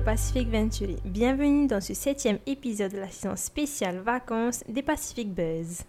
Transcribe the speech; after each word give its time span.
Pacific 0.00 0.48
Venturi. 0.48 0.96
Bienvenue 1.04 1.66
dans 1.66 1.80
ce 1.80 1.92
septième 1.92 2.38
épisode 2.46 2.92
de 2.92 2.98
la 2.98 3.08
saison 3.08 3.34
spéciale 3.36 3.98
vacances 3.98 4.62
des 4.68 4.82
Pacific 4.82 5.32
Buzz. 5.34 5.82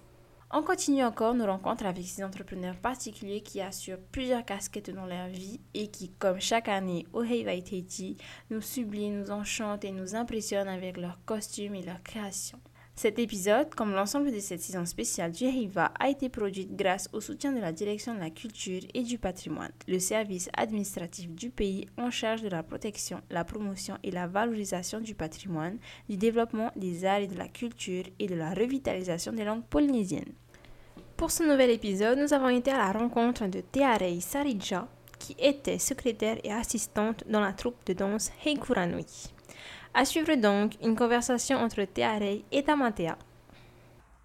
On 0.52 0.64
continue 0.64 1.04
encore 1.04 1.36
nos 1.36 1.46
rencontres 1.46 1.86
avec 1.86 2.06
ces 2.06 2.24
entrepreneurs 2.24 2.78
particuliers 2.78 3.42
qui 3.42 3.62
assurent 3.62 4.00
plusieurs 4.12 4.46
casquettes 4.46 4.90
dans 4.90 5.06
leur 5.06 5.28
vie 5.28 5.60
et 5.76 5.90
qui, 5.90 6.10
comme 6.10 6.40
chaque 6.40 6.70
année 6.70 7.06
au 7.14 7.20
Hawaii 7.20 7.64
Tahiti, 7.64 8.18
nous 8.50 8.62
subliment, 8.62 9.20
nous 9.20 9.32
enchantent 9.32 9.86
et 9.86 9.92
nous 9.92 10.16
impressionnent 10.16 10.68
avec 10.68 10.98
leurs 10.98 11.20
costumes 11.26 11.76
et 11.76 11.84
leurs 11.84 12.02
créations. 12.02 12.60
Cet 13.02 13.18
épisode, 13.18 13.74
comme 13.76 13.94
l'ensemble 13.94 14.30
de 14.30 14.40
cette 14.40 14.60
saison 14.60 14.84
spéciale 14.84 15.32
du 15.32 15.46
Heiva, 15.46 15.94
a 15.98 16.10
été 16.10 16.28
produit 16.28 16.68
grâce 16.70 17.08
au 17.14 17.22
soutien 17.22 17.54
de 17.54 17.62
la 17.62 17.72
Direction 17.72 18.14
de 18.14 18.20
la 18.20 18.30
Culture 18.30 18.82
et 18.94 19.04
du 19.04 19.18
Patrimoine, 19.18 19.72
le 19.88 20.00
service 20.00 20.50
administratif 20.58 21.30
du 21.30 21.50
pays 21.50 21.88
en 21.98 22.12
charge 22.12 22.42
de 22.42 22.50
la 22.50 22.62
protection, 22.62 23.22
la 23.30 23.46
promotion 23.46 23.98
et 24.04 24.12
la 24.12 24.28
valorisation 24.28 25.00
du 25.00 25.16
patrimoine, 25.16 25.78
du 26.10 26.18
développement 26.18 26.74
des 26.76 27.06
arts 27.06 27.22
et 27.22 27.28
de 27.28 27.38
la 27.38 27.48
culture 27.48 28.04
et 28.20 28.28
de 28.28 28.36
la 28.36 28.54
revitalisation 28.54 29.32
des 29.32 29.46
langues 29.46 29.64
polynésiennes. 29.70 30.34
Pour 31.16 31.32
ce 31.32 31.44
nouvel 31.44 31.70
épisode, 31.70 32.20
nous 32.20 32.34
avons 32.34 32.50
été 32.50 32.72
à 32.72 32.80
la 32.80 32.92
rencontre 32.92 33.48
de 33.48 33.62
Tearei 33.62 34.20
Sarija, 34.20 34.90
qui 35.20 35.38
était 35.40 35.80
secrétaire 35.80 36.40
et 36.44 36.52
assistante 36.52 37.24
dans 37.30 37.40
la 37.40 37.54
troupe 37.54 37.78
de 37.86 37.94
danse 37.94 38.30
Heikuranui. 38.46 39.32
À 39.94 40.06
suivre 40.06 40.36
donc 40.36 40.74
une 40.84 40.96
conversation 40.96 41.58
entre 41.58 41.84
Teare 41.84 42.42
et 42.52 42.64
Tamatea. 42.64 43.18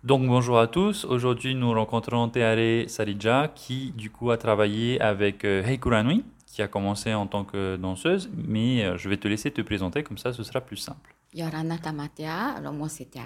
Donc 0.04 0.26
bonjour 0.26 0.58
à 0.58 0.66
tous, 0.66 1.06
aujourd'hui 1.06 1.54
nous 1.54 1.72
rencontrons 1.72 2.28
Teare 2.28 2.88
Sarija 2.88 3.48
qui 3.54 3.92
du 3.96 4.10
coup 4.10 4.30
a 4.30 4.36
travaillé 4.36 5.00
avec 5.00 5.46
euh, 5.46 5.64
Heikuranui 5.64 6.22
qui 6.46 6.60
a 6.60 6.68
commencé 6.68 7.14
en 7.14 7.26
tant 7.26 7.44
que 7.44 7.76
danseuse, 7.76 8.30
mais 8.36 8.84
euh, 8.84 8.98
je 8.98 9.08
vais 9.08 9.16
te 9.16 9.26
laisser 9.26 9.50
te 9.50 9.62
présenter 9.62 10.02
comme 10.02 10.18
ça 10.18 10.34
ce 10.34 10.42
sera 10.42 10.60
plus 10.60 10.76
simple. 10.76 11.14
Yorana 11.32 11.78
Tamatea, 11.78 12.54
alors 12.56 12.74
moi 12.74 12.90
c'est 12.90 13.10
Teare. 13.10 13.24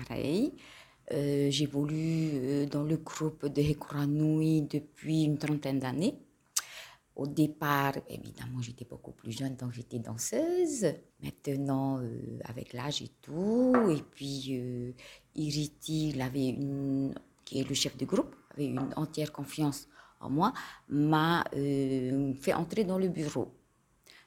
Euh, 1.13 1.49
J'évolue 1.51 2.67
dans 2.71 2.85
le 2.85 2.99
groupe 2.99 3.47
de 3.47 3.61
Heikuranui 3.61 4.63
depuis 4.63 5.25
une 5.25 5.39
trentaine 5.39 5.81
d'années. 5.81 6.15
Au 7.19 7.27
départ, 7.27 7.95
évidemment, 8.09 8.63
j'étais 8.63 8.85
beaucoup 8.85 9.11
plus 9.11 9.33
jeune, 9.33 9.57
donc 9.57 9.73
j'étais 9.73 9.99
danseuse. 9.99 10.87
Maintenant, 11.21 11.99
euh, 11.99 12.39
avec 12.45 12.73
l'âge 12.73 13.03
et 13.03 13.11
tout, 13.21 13.75
et 13.91 14.03
puis 14.03 14.51
euh, 14.53 14.93
Iriti, 15.35 16.15
avait 16.21 16.57
qui 17.45 17.59
est 17.59 17.69
le 17.69 17.75
chef 17.75 17.97
de 17.97 18.05
groupe, 18.05 18.37
avait 18.53 18.67
une 18.67 18.79
entière 18.95 19.33
confiance 19.33 19.89
en 20.21 20.31
moi, 20.31 20.53
m'a 20.89 21.43
euh, 21.57 22.35
fait 22.35 22.55
entrer 22.55 22.85
dans 22.85 22.99
le 22.99 23.09
bureau. 23.09 23.53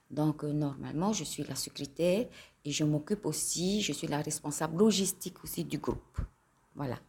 Donc, 0.10 0.44
normalement, 0.44 1.14
je 1.14 1.24
suis 1.24 1.44
la 1.44 1.56
secrétaire 1.56 2.28
et 2.66 2.72
je 2.72 2.84
m'occupe 2.84 3.26
aussi, 3.26 3.82
je 3.82 3.94
suis 3.94 4.08
la 4.08 4.22
responsable 4.22 4.78
logistique 4.78 5.42
aussi 5.46 5.64
du 5.64 5.78
groupe. 5.78 6.20
Voilà. 6.76 7.00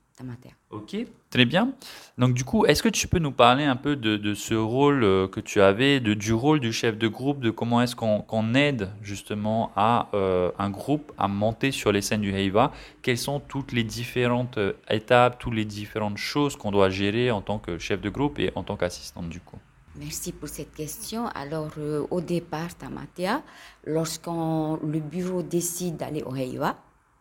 Ok, 0.71 0.97
très 1.31 1.45
bien. 1.45 1.73
Donc 2.17 2.35
du 2.35 2.45
coup, 2.45 2.65
est-ce 2.67 2.83
que 2.83 2.89
tu 2.89 3.09
peux 3.09 3.19
nous 3.19 3.33
parler 3.33 3.65
un 3.65 3.77
peu 3.77 3.97
de, 3.97 4.35
ce 4.35 4.55
rôle 4.55 5.05
euh, 5.05 5.29
que 5.29 5.41
tu 5.41 5.61
avais, 5.61 6.01
de, 6.01 6.15
du 6.15 6.33
rôle 6.33 6.61
du 6.61 6.73
chef 6.73 6.97
de 6.97 7.09
groupe, 7.09 7.41
de 7.41 7.51
comment 7.51 7.83
est-ce 7.83 7.97
qu'on 7.97 8.55
aide 8.55 8.91
justement 9.03 9.73
à 9.77 10.09
euh, 10.15 10.51
un 10.59 10.71
groupe 10.71 11.13
à 11.19 11.29
monter 11.29 11.71
sur 11.71 11.93
les 11.93 12.03
scènes 12.03 12.23
du 12.23 12.35
Heiva 12.35 12.73
Quelles 13.03 13.19
sont 13.19 13.41
toutes 13.41 13.73
les 13.73 13.85
différentes 13.85 14.59
euh, 14.59 14.73
étapes, 14.89 15.39
toutes 15.39 15.55
les 15.55 15.65
différentes 15.65 16.19
choses 16.19 16.57
qu'on 16.57 16.71
doit 16.71 16.91
gérer 16.91 17.31
en 17.31 17.43
tant 17.43 17.59
que 17.59 17.79
chef 17.79 18.01
de 18.01 18.09
groupe 18.09 18.39
et 18.39 18.51
en 18.55 18.63
tant 18.63 18.77
qu'assistante 18.77 19.29
du 19.29 19.41
coup? 19.41 19.59
Merci 19.97 20.33
pour 20.33 20.49
cette 20.49 20.75
question. 20.75 21.27
Alors, 21.35 21.73
au 22.11 22.21
départ, 22.23 22.75
Tamatea, 22.75 23.43
lorsqu'on 23.85 24.79
le 24.83 25.01
bureau 25.01 25.43
décide 25.43 25.99
d'aller 25.99 26.23
au 26.23 26.35
Heiva, 26.35 26.79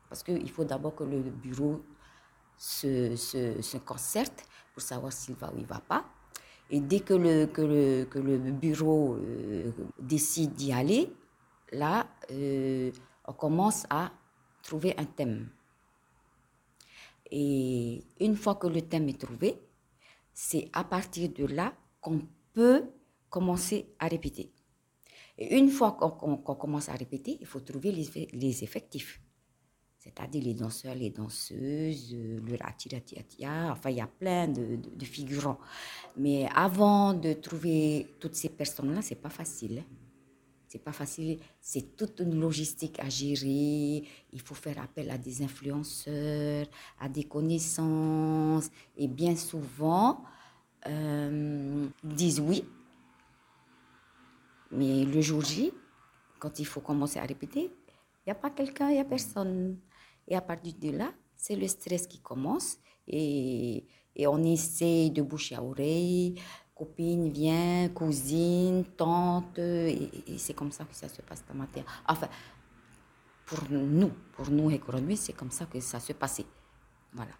parce 0.08 0.24
qu'il 0.24 0.50
faut 0.50 0.64
d'abord 0.64 0.96
que 0.96 1.04
le 1.04 1.20
bureau 1.20 1.82
se, 2.62 3.78
concerte 3.78 4.46
pour 4.74 4.84
savoir 4.84 5.12
s'il 5.12 5.36
va 5.36 5.52
ou 5.54 5.58
il 5.58 5.66
va 5.66 5.80
pas. 5.80 6.06
Et 6.70 6.80
dès 6.80 7.02
que 7.02 7.14
le, 7.14 7.48
que 7.48 7.62
le, 7.62 8.06
que 8.06 8.20
le 8.20 8.38
bureau 8.38 9.16
euh, 9.16 9.72
décide 10.00 10.54
d'y 10.54 10.72
aller, 10.72 11.12
là, 11.72 12.08
euh, 12.32 12.92
on 13.26 13.34
commence 13.34 13.86
à 13.90 14.12
trouver 14.64 14.94
un 14.98 15.06
thème. 15.06 15.50
Et 17.30 18.04
une 18.20 18.36
fois 18.36 18.56
que 18.56 18.68
le 18.68 18.82
thème 18.82 19.10
est 19.10 19.20
trouvé, 19.20 19.60
c'est 20.34 20.70
à 20.72 20.84
partir 20.84 21.30
de 21.30 21.46
là 21.46 21.74
qu'on 22.00 22.22
peut 22.54 22.86
commencer 23.30 23.94
à 24.00 24.08
répéter. 24.08 24.52
Et 25.38 25.58
une 25.58 25.70
fois 25.70 25.94
qu'on 25.94 26.38
commence 26.38 26.90
à 26.90 26.94
répéter, 26.94 27.38
il 27.40 27.48
faut 27.48 27.62
trouver 27.62 27.92
les, 27.92 28.30
les 28.32 28.64
effectifs 28.64 29.20
c'est-à-dire 30.02 30.44
les 30.44 30.56
danseurs, 30.56 30.96
les 30.96 31.12
danseuses, 31.12 32.16
euh, 32.16 32.40
le 32.44 32.58
ratiratia, 32.60 33.70
enfin 33.72 33.92
il 33.92 33.98
y 33.98 34.02
a 34.02 34.08
plein 34.08 34.48
de, 34.48 34.80
figurants. 35.06 35.60
Mais 36.18 36.50
avant 36.56 37.14
de 37.14 37.34
trouver 37.34 38.16
toutes 38.20 38.34
ces 38.34 38.50
personnes-là, 38.50 39.04
c'est 39.04 39.22
pas 39.22 39.30
facile. 39.30 39.80
Hein. 39.80 39.96
C'est 40.68 40.84
pas 40.84 40.92
facile, 40.92 41.38
c'est 41.60 41.96
toute 41.96 42.20
une 42.22 42.40
logistique 42.40 43.00
à 43.00 43.10
gérer. 43.10 44.04
Il 44.34 44.42
faut 44.42 44.56
faire 44.56 44.80
appel 44.82 45.12
à 45.12 45.20
des 45.20 45.44
influenceurs, 45.44 46.66
à 47.00 47.08
des 47.08 47.26
connaissances. 47.26 48.72
Et 48.98 49.08
bien 49.08 49.36
souvent, 49.36 50.24
euh, 50.88 51.88
ils 52.04 52.16
disent 52.16 52.40
oui. 52.40 52.64
Mais 54.72 55.04
le 55.04 55.22
jour 55.22 55.42
J, 55.42 55.72
quand 56.40 56.58
il 56.58 56.66
faut 56.66 56.82
commencer 56.82 57.20
à 57.20 57.24
répéter, 57.24 57.70
il 58.26 58.30
n'y 58.30 58.32
a 58.32 58.36
pas 58.36 58.50
quelqu'un, 58.50 58.90
il 58.90 58.94
n'y 58.94 59.00
a 59.00 59.06
personne. 59.06 59.78
Et 60.28 60.36
à 60.36 60.42
partir 60.42 60.74
de 60.80 60.92
là, 60.92 61.12
c'est 61.36 61.56
le 61.56 61.68
stress 61.68 62.08
qui 62.08 62.20
commence 62.20 62.78
et, 63.08 63.86
et 64.16 64.28
on 64.28 64.44
essaie 64.44 65.10
de 65.10 65.22
boucher 65.22 65.56
à 65.56 65.64
oreille. 65.64 66.36
Copine 66.76 67.30
vient, 67.30 67.90
cousine, 67.90 68.84
tante, 68.98 69.60
et, 69.60 70.10
c'est 70.38 70.56
comme 70.56 70.72
ça 70.72 70.84
que 70.86 70.96
ça 70.96 71.08
se 71.08 71.22
passe 71.22 71.44
dans 71.48 71.54
ma. 71.54 71.68
Enfin, 72.08 72.28
pour 73.46 73.60
nous, 73.70 74.12
pour 74.34 74.50
nous, 74.50 74.72
économistes, 74.72 75.26
c'est 75.26 75.34
comme 75.34 75.52
ça 75.52 75.66
que 75.66 75.80
ça 75.80 76.00
se 76.00 76.14
passait. 76.14 76.46
Voilà. 77.14 77.34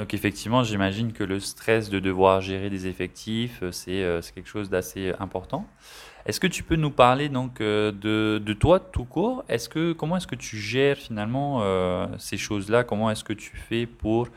Donc 0.00 0.14
effectivement, 0.14 0.62
j'imagine 0.62 1.12
que 1.12 1.22
le 1.22 1.40
stress 1.40 1.90
de 1.90 1.98
devoir 1.98 2.40
gérer 2.40 2.70
des 2.70 2.86
effectifs, 2.86 3.58
euh, 3.62 3.70
euh, 3.88 4.22
c'est 4.22 4.34
quelque 4.34 4.48
chose 4.48 4.70
d'assez 4.70 5.12
important. 5.20 5.66
Est-ce 6.24 6.40
que 6.40 6.46
tu 6.46 6.62
peux 6.62 6.76
nous 6.76 6.90
parler 6.90 7.28
donc 7.28 7.60
euh, 7.60 7.92
de, 7.92 8.42
de 8.42 8.52
toi 8.54 8.80
tout 8.80 9.04
court? 9.04 9.44
Est-ce 9.50 9.68
que 9.68 9.92
comment 9.92 10.16
est-ce 10.16 10.26
que 10.26 10.36
tu 10.36 10.56
gères 10.56 10.96
finalement 10.96 11.62
ces 12.16 12.38
choses-là? 12.38 12.82
Comment 12.82 13.10
est-ce 13.10 13.24
que 13.24 13.34
tu 13.34 13.54
fais 13.58 13.84
pour 13.84 14.28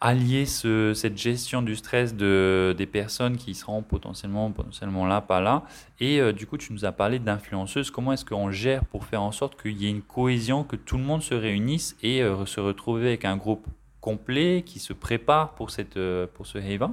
allier 0.00 0.46
ce, 0.46 0.94
cette 0.94 1.18
gestion 1.18 1.60
du 1.60 1.76
stress 1.76 2.14
de, 2.14 2.74
des 2.78 2.86
personnes 2.86 3.36
qui 3.36 3.54
seront 3.54 3.82
potentiellement, 3.82 4.50
potentiellement 4.52 5.06
là, 5.06 5.20
pas 5.20 5.42
là? 5.42 5.64
Et 6.00 6.32
du 6.32 6.46
coup, 6.46 6.56
tu 6.56 6.72
nous 6.72 6.86
as 6.86 6.92
parlé 6.92 7.18
d'influenceuses. 7.18 7.90
Comment 7.90 8.14
est-ce 8.14 8.24
qu'on 8.24 8.50
gère 8.50 8.86
pour 8.86 9.04
faire 9.04 9.20
en 9.20 9.32
sorte 9.32 9.60
qu'il 9.60 9.76
y 9.76 9.86
ait 9.86 9.90
une 9.90 10.00
cohésion, 10.00 10.64
que 10.64 10.76
tout 10.76 10.96
le 10.96 11.04
monde 11.04 11.22
se 11.22 11.34
réunisse 11.34 11.94
et 12.02 12.22
se 12.46 12.60
retrouve 12.60 12.98
avec 12.98 13.26
un 13.26 13.36
groupe? 13.36 13.66
Complet 14.06 14.62
qui 14.64 14.78
se 14.78 14.92
prépare 14.92 15.56
pour, 15.56 15.68
cette, 15.76 15.96
euh, 15.96 16.28
pour 16.34 16.46
ce 16.46 16.58
Heiva 16.58 16.90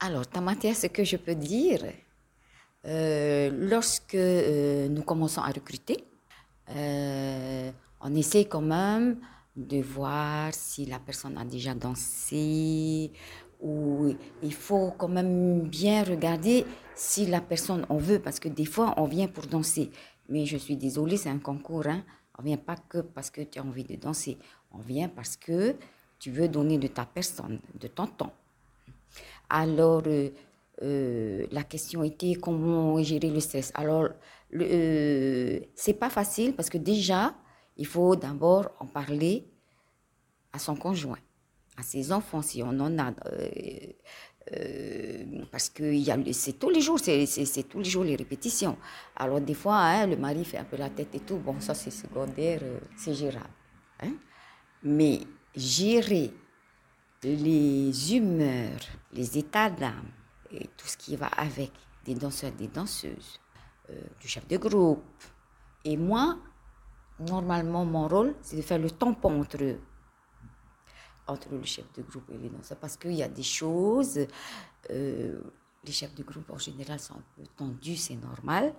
Alors, 0.00 0.26
Tamatea, 0.26 0.74
ce 0.74 0.88
que 0.88 1.02
je 1.02 1.16
peux 1.16 1.34
dire, 1.34 1.82
euh, 2.84 3.50
lorsque 3.72 4.14
euh, 4.14 4.86
nous 4.94 5.04
commençons 5.10 5.40
à 5.40 5.50
recruter, 5.60 5.96
on 8.06 8.14
essaie 8.22 8.44
quand 8.44 8.66
même 8.78 9.20
de 9.56 9.80
voir 9.80 10.52
si 10.52 10.84
la 10.84 10.98
personne 10.98 11.36
a 11.38 11.46
déjà 11.46 11.72
dansé 11.74 13.10
ou 13.60 14.14
il 14.42 14.52
faut 14.52 14.90
quand 14.98 15.12
même 15.18 15.62
bien 15.62 16.04
regarder 16.04 16.66
si 16.94 17.20
la 17.26 17.40
personne 17.40 17.86
en 17.88 17.98
veut 18.08 18.18
parce 18.18 18.38
que 18.42 18.50
des 18.60 18.68
fois 18.74 18.88
on 18.98 19.06
vient 19.16 19.28
pour 19.28 19.46
danser. 19.46 19.90
Mais 20.28 20.44
je 20.44 20.58
suis 20.58 20.76
désolée, 20.76 21.16
c'est 21.16 21.34
un 21.38 21.38
concours. 21.50 21.86
Hein. 21.86 22.02
On 22.38 22.42
vient 22.42 22.62
pas 22.70 22.76
que 22.76 22.98
parce 22.98 23.30
que 23.30 23.42
tu 23.42 23.58
as 23.58 23.62
envie 23.62 23.84
de 23.84 23.96
danser. 23.96 24.36
On 24.72 24.80
vient 24.92 25.08
parce 25.08 25.36
que 25.36 25.76
tu 26.18 26.30
veux 26.30 26.48
donner 26.48 26.78
de 26.78 26.86
ta 26.86 27.04
personne, 27.04 27.60
de 27.78 27.88
ton 27.88 28.06
temps. 28.06 28.32
Alors, 29.50 30.02
euh, 30.06 30.30
euh, 30.82 31.46
la 31.50 31.62
question 31.64 32.02
était 32.02 32.34
comment 32.34 33.00
gérer 33.02 33.30
le 33.30 33.40
stress. 33.40 33.72
Alors, 33.74 34.08
euh, 34.54 35.60
c'est 35.74 35.94
pas 35.94 36.10
facile 36.10 36.54
parce 36.54 36.70
que 36.70 36.78
déjà, 36.78 37.34
il 37.76 37.86
faut 37.86 38.16
d'abord 38.16 38.70
en 38.80 38.86
parler 38.86 39.44
à 40.52 40.58
son 40.58 40.76
conjoint, 40.76 41.18
à 41.76 41.82
ses 41.82 42.12
enfants 42.12 42.42
si 42.42 42.62
on 42.62 42.78
en 42.80 42.98
a. 42.98 43.12
parce 45.50 45.68
que 45.70 45.84
c'est 46.32 46.58
tous 46.58 46.70
les 46.70 46.80
jours, 46.80 46.98
c'est 47.00 47.68
tous 47.68 47.78
les 47.78 47.90
jours 47.90 48.04
les 48.04 48.16
répétitions. 48.16 48.76
Alors 49.16 49.40
des 49.40 49.54
fois, 49.54 49.76
hein, 49.76 50.06
le 50.06 50.16
mari 50.16 50.44
fait 50.44 50.58
un 50.58 50.64
peu 50.64 50.76
la 50.76 50.90
tête 50.90 51.14
et 51.14 51.20
tout. 51.20 51.36
Bon, 51.36 51.60
ça 51.60 51.74
c'est 51.74 51.90
secondaire, 51.90 52.60
c'est 52.96 53.14
gérable. 53.14 53.48
Hein. 54.00 54.14
Mais 54.82 55.20
gérer 55.54 56.32
les 57.22 58.14
humeurs, 58.14 58.80
les 59.12 59.38
états 59.38 59.70
d'âme 59.70 60.10
et 60.50 60.68
tout 60.76 60.86
ce 60.86 60.96
qui 60.96 61.16
va 61.16 61.26
avec 61.28 61.72
des 62.04 62.14
danseurs, 62.14 62.52
des 62.52 62.68
danseuses, 62.68 63.40
euh, 63.90 64.00
du 64.20 64.28
chef 64.28 64.46
de 64.46 64.56
groupe, 64.56 65.04
Et 65.84 65.96
moi, 65.96 66.38
normalement, 67.18 67.84
mon 67.84 68.08
rôle, 68.08 68.34
c'est 68.40 68.56
de 68.56 68.62
faire 68.62 68.78
le 68.78 68.90
tampon 68.90 69.40
entre, 69.40 69.76
entre 71.26 71.50
le 71.50 71.62
chef 71.64 71.84
de 71.92 72.02
groupe 72.02 72.30
et 72.30 72.38
les 72.38 72.48
danseurs. 72.48 72.78
Parce 72.78 72.96
qu'il 72.96 73.12
y 73.12 73.22
a 73.22 73.28
des 73.28 73.42
choses, 73.42 74.18
euh, 74.90 75.40
les 75.84 75.92
chefs 75.92 76.14
de 76.14 76.22
groupe 76.22 76.50
en 76.50 76.58
général 76.58 76.98
sont 76.98 77.14
un 77.14 77.24
peu 77.36 77.42
tendus, 77.56 77.96
c'est 77.96 78.16
normal. 78.16 78.74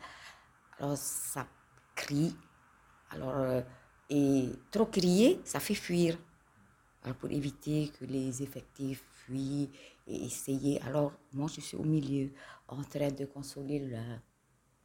Alors 0.80 0.98
ça 0.98 1.46
crie. 1.94 2.36
Alors, 3.12 3.36
euh, 3.36 3.62
et 4.10 4.50
trop 4.72 4.86
crier, 4.86 5.40
ça 5.44 5.60
fait 5.60 5.76
fuir. 5.76 6.18
Alors 7.06 7.18
pour 7.18 7.30
éviter 7.30 7.92
que 8.00 8.06
les 8.06 8.42
effectifs 8.42 9.04
fuient 9.14 9.70
et 10.08 10.26
essayer. 10.26 10.82
Alors 10.82 11.12
moi, 11.34 11.48
je 11.54 11.62
suis 11.62 11.78
au 11.78 11.84
milieu, 11.84 12.32
en 12.68 12.82
train 12.82 13.12
de 13.12 13.26
consoler 13.26 13.78
l'un, 13.78 14.20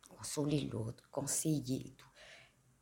consoler 0.06 0.68
l'autre, 0.70 1.08
conseiller 1.10 1.80
et 1.86 1.90
tout. 1.92 2.06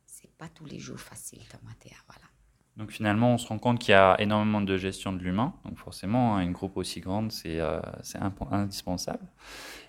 C'est 0.05 0.29
pas 0.37 0.49
tous 0.49 0.65
les 0.65 0.77
jours 0.77 0.99
facile 0.99 1.39
dans 1.53 1.65
ma 1.65 1.73
terre, 1.75 2.03
voilà. 2.05 2.27
Donc 2.75 2.91
finalement, 2.91 3.33
on 3.33 3.37
se 3.37 3.47
rend 3.47 3.59
compte 3.59 3.79
qu'il 3.79 3.91
y 3.93 3.95
a 3.95 4.19
énormément 4.19 4.59
de 4.59 4.77
gestion 4.77 5.13
de 5.13 5.19
l'humain. 5.19 5.53
Donc 5.63 5.77
forcément, 5.77 6.35
hein, 6.35 6.41
une 6.41 6.51
groupe 6.51 6.75
aussi 6.75 6.99
grande, 6.99 7.31
c'est 7.31 7.61
euh, 7.61 7.79
indispensable. 8.51 9.25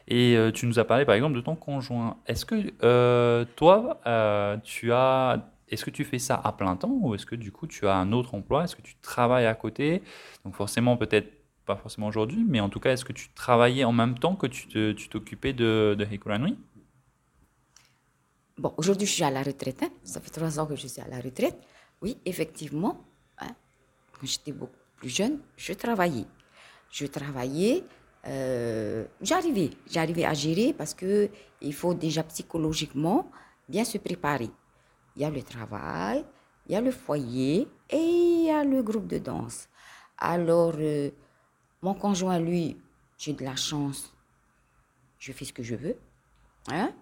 Et 0.06 0.36
euh, 0.36 0.52
tu 0.52 0.66
nous 0.66 0.78
as 0.78 0.84
parlé 0.84 1.04
par 1.04 1.16
exemple 1.16 1.34
de 1.34 1.40
ton 1.40 1.56
conjoint. 1.56 2.18
Est-ce 2.26 2.44
que 2.44 2.72
euh, 2.84 3.44
toi, 3.56 4.00
tu 4.62 4.92
as, 4.92 5.44
est-ce 5.70 5.84
que 5.84 5.90
tu 5.90 6.04
fais 6.04 6.18
ça 6.18 6.40
à 6.42 6.52
plein 6.52 6.76
temps 6.76 6.92
ou 7.00 7.14
est-ce 7.14 7.26
que 7.26 7.36
du 7.36 7.52
coup 7.52 7.66
tu 7.66 7.86
as 7.86 7.94
un 7.94 8.12
autre 8.12 8.34
emploi? 8.34 8.64
Est-ce 8.64 8.76
que 8.76 8.82
tu 8.82 8.96
travailles 9.00 9.46
à 9.46 9.54
côté? 9.54 10.02
Donc 10.44 10.54
forcément, 10.54 10.96
peut-être 10.96 11.30
pas 11.64 11.76
forcément 11.76 12.08
aujourd'hui, 12.08 12.44
mais 12.48 12.60
en 12.60 12.68
tout 12.68 12.80
cas, 12.80 12.92
est-ce 12.92 13.04
que 13.04 13.12
tu 13.12 13.28
travaillais 13.32 13.84
en 13.84 13.92
même 13.92 14.18
temps 14.18 14.34
que 14.34 14.46
tu 14.46 15.08
t'occupais 15.08 15.52
de, 15.52 15.94
de 15.98 16.04
Hikuranui 16.04 16.58
Bon, 18.58 18.74
aujourd'hui, 18.76 19.06
je 19.06 19.12
suis 19.12 19.24
à 19.24 19.30
la 19.30 19.42
retraite. 19.42 19.82
Hein. 19.82 19.90
Ça 20.02 20.20
fait 20.20 20.30
trois 20.30 20.58
ans 20.58 20.66
que 20.66 20.76
je 20.76 20.86
suis 20.86 21.00
à 21.00 21.08
la 21.08 21.20
retraite. 21.20 21.58
Oui, 22.02 22.18
effectivement, 22.26 23.04
hein, 23.38 23.54
quand 24.12 24.26
j'étais 24.26 24.52
beaucoup 24.52 24.72
plus 24.96 25.08
jeune, 25.08 25.38
je 25.56 25.72
travaillais. 25.72 26.26
Je 26.90 27.06
travaillais, 27.06 27.84
euh, 28.26 29.06
j'arrivais, 29.22 29.70
j'arrivais 29.90 30.24
à 30.24 30.34
gérer 30.34 30.74
parce 30.76 30.92
que 30.92 31.30
il 31.62 31.72
faut 31.72 31.94
déjà 31.94 32.22
psychologiquement 32.24 33.30
bien 33.68 33.84
se 33.84 33.98
préparer. 33.98 34.50
Il 35.16 35.22
y 35.22 35.24
a 35.24 35.30
le 35.30 35.42
travail, 35.42 36.24
il 36.66 36.72
y 36.72 36.76
a 36.76 36.80
le 36.80 36.90
foyer 36.90 37.68
et 37.88 37.96
il 37.96 38.44
y 38.44 38.50
a 38.50 38.64
le 38.64 38.82
groupe 38.82 39.06
de 39.06 39.18
danse. 39.18 39.68
Alors, 40.18 40.74
euh, 40.78 41.10
mon 41.82 41.94
conjoint, 41.94 42.38
lui, 42.38 42.76
j'ai 43.18 43.32
de 43.32 43.44
la 43.44 43.56
chance. 43.56 44.12
Je 45.18 45.32
fais 45.32 45.44
ce 45.44 45.52
que 45.52 45.62
je 45.62 45.74
veux. 45.74 45.96
Hein? 46.68 46.92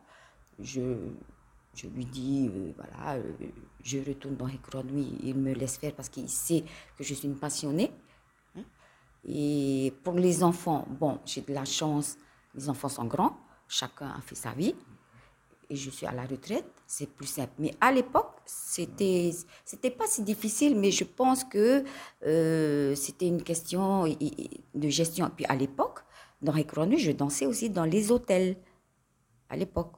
Je, 0.58 0.96
je 1.74 1.86
lui 1.88 2.04
dis, 2.06 2.50
euh, 2.52 2.72
voilà, 2.76 3.16
euh, 3.16 3.32
je 3.82 3.98
retourne 3.98 4.36
dans 4.36 4.46
lui, 4.82 5.18
il 5.22 5.36
me 5.36 5.52
laisse 5.52 5.76
faire 5.76 5.94
parce 5.94 6.08
qu'il 6.08 6.28
sait 6.28 6.64
que 6.96 7.04
je 7.04 7.14
suis 7.14 7.28
une 7.28 7.38
passionnée. 7.38 7.92
Hein. 8.56 8.62
Et 9.24 9.92
pour 10.02 10.14
les 10.14 10.42
enfants, 10.42 10.86
bon, 10.88 11.20
j'ai 11.24 11.42
de 11.42 11.52
la 11.52 11.64
chance, 11.64 12.16
les 12.54 12.68
enfants 12.68 12.88
sont 12.88 13.04
grands, 13.04 13.38
chacun 13.68 14.08
a 14.08 14.20
fait 14.20 14.34
sa 14.34 14.52
vie. 14.52 14.74
Et 15.70 15.76
je 15.76 15.90
suis 15.90 16.06
à 16.06 16.12
la 16.12 16.24
retraite, 16.24 16.64
c'est 16.86 17.08
plus 17.08 17.26
simple. 17.26 17.52
Mais 17.58 17.74
à 17.80 17.92
l'époque, 17.92 18.36
c'était 18.46 19.30
c'était 19.64 19.90
pas 19.90 20.06
si 20.06 20.22
difficile, 20.22 20.78
mais 20.78 20.90
je 20.90 21.04
pense 21.04 21.44
que 21.44 21.84
euh, 22.26 22.94
c'était 22.94 23.26
une 23.26 23.42
question 23.42 24.04
de 24.06 24.88
gestion. 24.88 25.30
puis 25.36 25.44
à 25.46 25.56
l'époque, 25.56 26.00
dans 26.40 26.54
Hecronu, 26.54 26.98
je 26.98 27.12
dansais 27.12 27.46
aussi 27.46 27.68
dans 27.68 27.84
les 27.84 28.10
hôtels. 28.10 28.56
À 29.50 29.56
l'époque. 29.56 29.92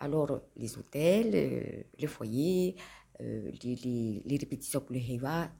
Alors, 0.00 0.40
les 0.56 0.78
hôtels, 0.78 1.32
euh, 1.34 1.82
le 2.00 2.06
foyer, 2.06 2.76
euh, 3.20 3.50
les, 3.64 4.38
répétitions 4.38 4.80
pour 4.80 4.94
le 4.94 5.00
Heva, 5.00 5.50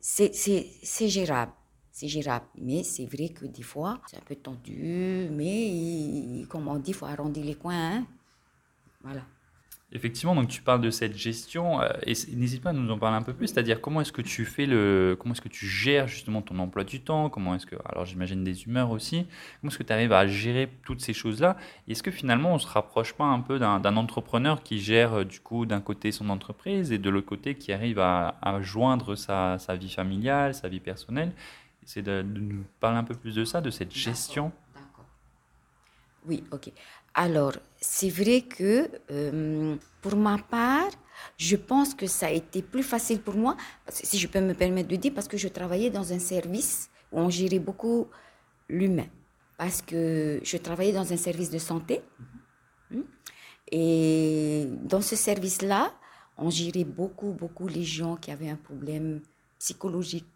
c'est 0.00 1.08
gérable. 1.08 1.52
C'est 1.92 2.08
gérable. 2.08 2.46
Mais 2.56 2.82
c'est 2.82 3.06
vrai 3.06 3.28
que 3.28 3.46
des 3.46 3.62
fois, 3.62 4.00
c'est 4.08 4.16
un 4.16 4.22
peu 4.22 4.34
tendu, 4.34 5.28
mais 5.30 6.44
comme 6.48 6.66
on 6.66 6.78
dit, 6.78 6.90
il 6.90 6.94
faut 6.94 7.06
arrondir 7.06 7.44
les 7.44 7.54
coins. 7.54 7.98
Hein. 7.98 8.06
Voilà. 9.02 9.22
Effectivement, 9.94 10.34
donc 10.34 10.48
tu 10.48 10.62
parles 10.62 10.80
de 10.80 10.88
cette 10.88 11.18
gestion 11.18 11.82
euh, 11.82 11.90
et 12.06 12.14
n'hésite 12.34 12.62
pas 12.62 12.70
à 12.70 12.72
nous 12.72 12.90
en 12.90 12.98
parler 12.98 13.18
un 13.18 13.22
peu 13.22 13.34
plus, 13.34 13.48
c'est-à-dire 13.48 13.78
comment 13.82 14.00
est-ce 14.00 14.12
que 14.12 14.22
tu 14.22 14.46
fais 14.46 14.64
le, 14.64 15.18
comment 15.20 15.34
est-ce 15.34 15.42
que 15.42 15.50
tu 15.50 15.66
gères 15.66 16.08
justement 16.08 16.40
ton 16.40 16.58
emploi 16.60 16.82
du 16.84 17.02
temps, 17.02 17.28
comment 17.28 17.54
est-ce 17.54 17.66
que, 17.66 17.76
alors 17.84 18.06
j'imagine 18.06 18.42
des 18.42 18.64
humeurs 18.64 18.90
aussi, 18.90 19.26
comment 19.60 19.70
est-ce 19.70 19.76
que 19.76 19.82
tu 19.82 19.92
arrives 19.92 20.14
à 20.14 20.26
gérer 20.26 20.70
toutes 20.86 21.02
ces 21.02 21.12
choses-là 21.12 21.58
Est-ce 21.88 22.02
que 22.02 22.10
finalement 22.10 22.54
on 22.54 22.58
se 22.58 22.66
rapproche 22.66 23.12
pas 23.12 23.24
un 23.24 23.40
peu 23.40 23.58
d'un 23.58 23.96
entrepreneur 23.96 24.62
qui 24.62 24.78
gère 24.78 25.12
euh, 25.12 25.24
du 25.24 25.40
coup 25.40 25.66
d'un 25.66 25.82
côté 25.82 26.10
son 26.10 26.30
entreprise 26.30 26.90
et 26.90 26.96
de 26.96 27.10
l'autre 27.10 27.28
côté 27.28 27.54
qui 27.54 27.70
arrive 27.70 27.98
à, 27.98 28.34
joindre 28.62 29.14
sa, 29.14 29.58
vie 29.78 29.90
familiale, 29.90 30.54
sa 30.54 30.70
vie 30.70 30.80
personnelle? 30.80 31.32
C'est 31.84 32.02
de, 32.02 32.22
de, 32.22 32.40
nous 32.40 32.64
parler 32.80 32.96
un 32.96 33.04
peu 33.04 33.14
plus 33.14 33.34
de 33.34 33.44
ça, 33.44 33.60
de 33.60 33.68
cette 33.68 33.92
gestion. 33.92 34.52
D'accord. 34.74 35.04
Oui, 36.24 36.44
ok. 36.52 36.70
Alors, 37.14 37.54
c'est 37.80 38.08
vrai 38.08 38.42
que 38.42 38.88
euh, 39.10 39.76
pour 40.00 40.16
ma 40.16 40.38
part, 40.38 40.90
je 41.36 41.56
pense 41.56 41.94
que 41.94 42.06
ça 42.06 42.26
a 42.26 42.30
été 42.30 42.62
plus 42.62 42.82
facile 42.82 43.20
pour 43.20 43.34
moi, 43.34 43.56
si 43.88 44.18
je 44.18 44.26
peux 44.28 44.40
me 44.40 44.54
permettre 44.54 44.88
de 44.88 44.96
dire, 44.96 45.12
parce 45.14 45.28
que 45.28 45.36
je 45.36 45.48
travaillais 45.48 45.90
dans 45.90 46.12
un 46.12 46.18
service 46.18 46.90
où 47.10 47.20
on 47.20 47.28
gérait 47.28 47.58
beaucoup 47.58 48.08
l'humain. 48.68 49.06
Parce 49.58 49.82
que 49.82 50.40
je 50.42 50.56
travaillais 50.56 50.92
dans 50.92 51.12
un 51.12 51.16
service 51.16 51.50
de 51.50 51.58
santé. 51.58 52.00
Hein, 52.94 53.02
et 53.70 54.66
dans 54.82 55.02
ce 55.02 55.14
service-là, 55.14 55.92
on 56.36 56.50
gérait 56.50 56.84
beaucoup, 56.84 57.32
beaucoup 57.32 57.68
les 57.68 57.84
gens 57.84 58.16
qui 58.16 58.30
avaient 58.30 58.48
un 58.48 58.56
problème 58.56 59.20
psychologique, 59.58 60.26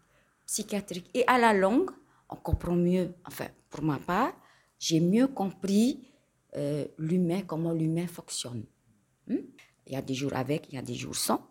psychiatrique. 0.45 1.09
Et 1.13 1.23
à 1.27 1.37
la 1.37 1.53
longue, 1.53 1.89
on 2.29 2.35
comprend 2.35 2.75
mieux, 2.75 3.13
enfin, 3.25 3.47
pour 3.69 3.83
ma 3.83 3.97
part, 3.97 4.33
j'ai 4.79 4.99
mieux 4.99 5.27
compris 5.27 6.07
euh, 6.55 6.85
l'humain, 6.97 7.41
comment 7.45 7.73
l'humain 7.73 8.07
fonctionne. 8.07 8.63
Hmm? 9.27 9.37
Il 9.85 9.93
y 9.93 9.95
a 9.95 10.01
des 10.01 10.13
jours 10.13 10.33
avec, 10.35 10.67
il 10.69 10.75
y 10.75 10.77
a 10.77 10.81
des 10.81 10.95
jours 10.95 11.15
sans. 11.15 11.41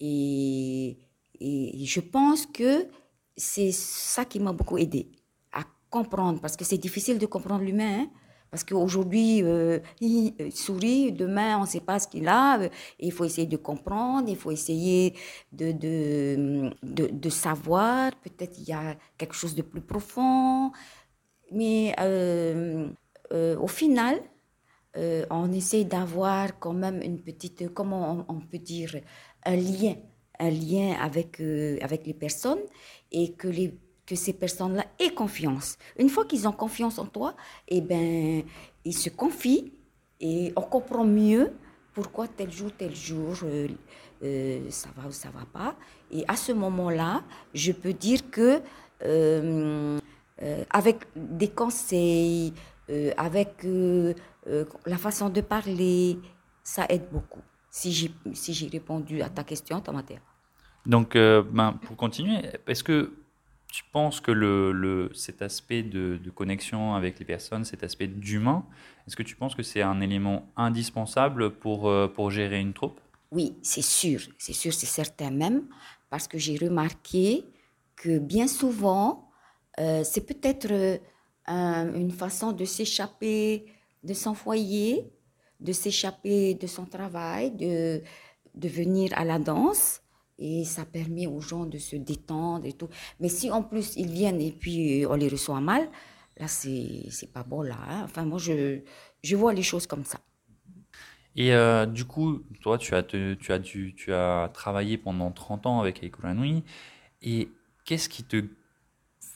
Et, 0.00 0.98
et 1.40 1.84
je 1.84 2.00
pense 2.00 2.46
que 2.46 2.88
c'est 3.36 3.72
ça 3.72 4.24
qui 4.24 4.40
m'a 4.40 4.52
beaucoup 4.52 4.78
aidé 4.78 5.10
à 5.52 5.62
comprendre, 5.90 6.40
parce 6.40 6.56
que 6.56 6.64
c'est 6.64 6.78
difficile 6.78 7.18
de 7.18 7.26
comprendre 7.26 7.62
l'humain. 7.62 8.02
Hein. 8.02 8.10
parce 8.50 8.62
qu'aujourd'hui, 8.62 9.42
euh, 9.42 9.80
il 10.00 10.32
sourit, 10.52 11.10
demain, 11.10 11.58
on 11.58 11.62
ne 11.62 11.66
sait 11.66 11.80
pas 11.80 11.98
ce 11.98 12.06
qu'il 12.06 12.28
a. 12.28 12.60
Euh, 12.60 12.68
il 13.00 13.10
faut 13.10 13.24
essayer 13.24 13.48
de 13.48 13.56
comprendre, 13.56 14.28
il 14.28 14.36
faut 14.36 14.52
essayer 14.52 15.14
de, 15.52 15.72
de, 15.72 16.70
de, 16.82 17.28
savoir. 17.30 18.12
Peut-être 18.22 18.56
il 18.58 18.68
y 18.68 18.72
a 18.72 18.96
quelque 19.18 19.34
chose 19.34 19.56
de 19.56 19.62
plus 19.62 19.80
profond. 19.80 20.70
Mais 21.50 21.94
au 23.32 23.68
final, 23.68 24.20
euh, 24.96 25.26
on 25.30 25.52
essaie 25.52 25.84
d'avoir 25.84 26.58
quand 26.58 26.72
même 26.72 27.02
une 27.02 27.20
petite, 27.20 27.72
comment 27.74 28.24
on, 28.28 28.40
peut 28.40 28.58
dire, 28.58 28.96
un 29.44 29.56
lien, 29.56 29.94
un 30.38 30.50
lien 30.50 30.94
avec, 31.00 31.40
euh, 31.40 31.78
avec 31.80 32.06
les 32.06 32.14
personnes 32.14 32.60
et 33.10 33.32
que, 33.32 33.48
les, 33.48 33.76
que 34.06 34.14
ces 34.14 34.32
personnes-là 34.32 34.84
aient 35.00 35.12
confiance. 35.12 35.76
Une 35.98 36.08
fois 36.08 36.24
qu'ils 36.26 36.46
ont 36.46 36.52
confiance 36.52 36.98
en 36.98 37.06
toi, 37.06 37.34
eh 37.66 37.80
ben, 37.80 38.44
ils 38.84 38.96
se 38.96 39.10
confient 39.10 39.72
et 40.20 40.52
on 40.54 40.62
comprend 40.62 41.04
mieux 41.04 41.52
pourquoi 41.92 42.28
tel 42.28 42.52
jour, 42.52 42.70
tel 42.76 42.94
jour, 42.94 43.34
euh, 43.42 44.70
ça 44.70 44.90
va 44.96 45.08
ou 45.08 45.12
ça 45.12 45.30
va 45.30 45.44
pas. 45.52 45.76
Et 46.12 46.24
à 46.28 46.36
ce 46.36 46.52
moment-là, 46.52 47.22
je 47.52 47.72
peux 47.72 47.92
dire 47.92 48.30
que 48.30 48.62
avec 50.70 51.04
des 51.14 51.48
conseils, 51.48 52.52
avec 53.16 53.64
euh, 54.46 54.64
la 54.86 54.98
façon 54.98 55.30
de 55.30 55.40
parler, 55.40 56.18
ça 56.62 56.86
aide 56.88 57.08
beaucoup. 57.10 57.42
Si 57.70 57.92
j'ai 57.92 58.10
si 58.34 58.68
répondu 58.68 59.22
à 59.22 59.28
ta 59.28 59.42
question, 59.42 59.80
Tomatea. 59.80 60.20
Donc, 60.86 61.16
euh, 61.16 61.42
ben, 61.42 61.72
pour 61.72 61.96
continuer, 61.96 62.40
est-ce 62.66 62.84
que 62.84 63.14
tu 63.72 63.82
penses 63.90 64.20
que 64.20 64.30
le, 64.30 64.70
le 64.70 65.10
cet 65.14 65.42
aspect 65.42 65.82
de, 65.82 66.18
de, 66.22 66.30
connexion 66.30 66.94
avec 66.94 67.18
les 67.18 67.24
personnes, 67.24 67.64
cet 67.64 67.82
aspect 67.82 68.06
d'humain, 68.06 68.64
est-ce 69.06 69.16
que 69.16 69.22
tu 69.22 69.34
penses 69.34 69.54
que 69.54 69.62
c'est 69.62 69.82
un 69.82 70.00
élément 70.00 70.52
indispensable 70.56 71.50
pour, 71.50 71.88
euh, 71.88 72.06
pour 72.06 72.30
gérer 72.30 72.60
une 72.60 72.74
troupe? 72.74 73.00
Oui, 73.32 73.56
c'est 73.62 73.82
sûr, 73.82 74.20
c'est 74.38 74.52
sûr, 74.52 74.72
c'est 74.72 74.86
certain 74.86 75.30
même, 75.30 75.64
parce 76.10 76.28
que 76.28 76.38
j'ai 76.38 76.56
remarqué 76.56 77.44
que 77.96 78.18
bien 78.18 78.46
souvent, 78.46 79.28
c'est 79.76 80.24
peut-être 80.24 81.00
une 81.46 82.10
façon 82.10 82.52
de 82.52 82.64
s'échapper 82.64 83.66
de 84.04 84.14
son 84.14 84.34
foyer, 84.34 85.10
de 85.60 85.72
s'échapper 85.72 86.54
de 86.54 86.66
son 86.66 86.84
travail, 86.84 87.50
de, 87.50 88.02
de 88.54 88.68
venir 88.68 89.10
à 89.16 89.24
la 89.24 89.38
danse. 89.38 90.00
Et 90.38 90.64
ça 90.64 90.84
permet 90.84 91.26
aux 91.26 91.40
gens 91.40 91.64
de 91.64 91.78
se 91.78 91.96
détendre 91.96 92.66
et 92.66 92.72
tout. 92.72 92.88
Mais 93.20 93.28
si 93.28 93.50
en 93.50 93.62
plus 93.62 93.94
ils 93.96 94.10
viennent 94.10 94.40
et 94.40 94.50
puis 94.50 95.06
on 95.08 95.14
les 95.14 95.28
reçoit 95.28 95.60
mal, 95.60 95.88
là 96.36 96.48
c'est, 96.48 97.08
pas 97.32 97.44
bon 97.44 97.62
là. 97.62 97.78
Hein. 97.88 98.02
Enfin 98.04 98.24
moi 98.24 98.38
je, 98.38 98.80
je 99.22 99.36
vois 99.36 99.54
les 99.54 99.62
choses 99.62 99.86
comme 99.86 100.04
ça. 100.04 100.18
Et 101.36 101.52
euh, 101.52 101.86
du 101.86 102.04
coup, 102.04 102.44
toi, 102.62 102.78
tu 102.78 102.94
as, 102.94 103.02
tu, 103.02 103.36
as 103.48 103.58
tu 103.58 104.12
as 104.12 104.50
travaillé 104.54 104.98
pendant 104.98 105.32
30 105.32 105.66
ans 105.66 105.80
avec 105.80 106.00
Nui. 106.22 106.62
Et 107.22 107.48
qu'est-ce 107.84 108.08
qui 108.08 108.22
te 108.22 108.44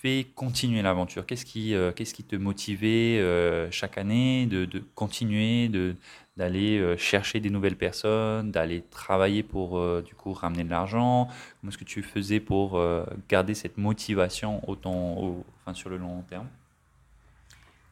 fait 0.00 0.26
continuer 0.34 0.82
l'aventure? 0.82 1.26
Qu'est-ce 1.26 1.44
qui, 1.44 1.74
euh, 1.74 1.92
qu'est-ce 1.92 2.14
qui 2.14 2.24
te 2.24 2.36
motivait 2.36 3.18
euh, 3.18 3.70
chaque 3.70 3.98
année 3.98 4.46
de, 4.46 4.66
continuer, 4.94 5.68
de, 5.68 5.96
d'aller 6.36 6.96
chercher 6.96 7.40
des 7.40 7.50
nouvelles 7.50 7.76
personnes, 7.76 8.50
d'aller 8.50 8.82
travailler 8.90 9.42
pour 9.42 9.70
du 10.02 10.14
coup 10.14 10.32
ramener 10.32 10.64
de 10.64 10.70
l'argent? 10.70 11.28
Comment 11.60 11.70
est-ce 11.70 11.78
que 11.78 11.84
tu 11.84 12.02
faisais 12.02 12.40
pour 12.40 12.80
garder 13.28 13.54
cette 13.54 13.76
motivation 13.76 14.68
autant 14.68 15.18
au, 15.18 15.44
enfin, 15.60 15.74
sur 15.74 15.90
le 15.90 15.96
long 15.96 16.22
terme? 16.22 16.46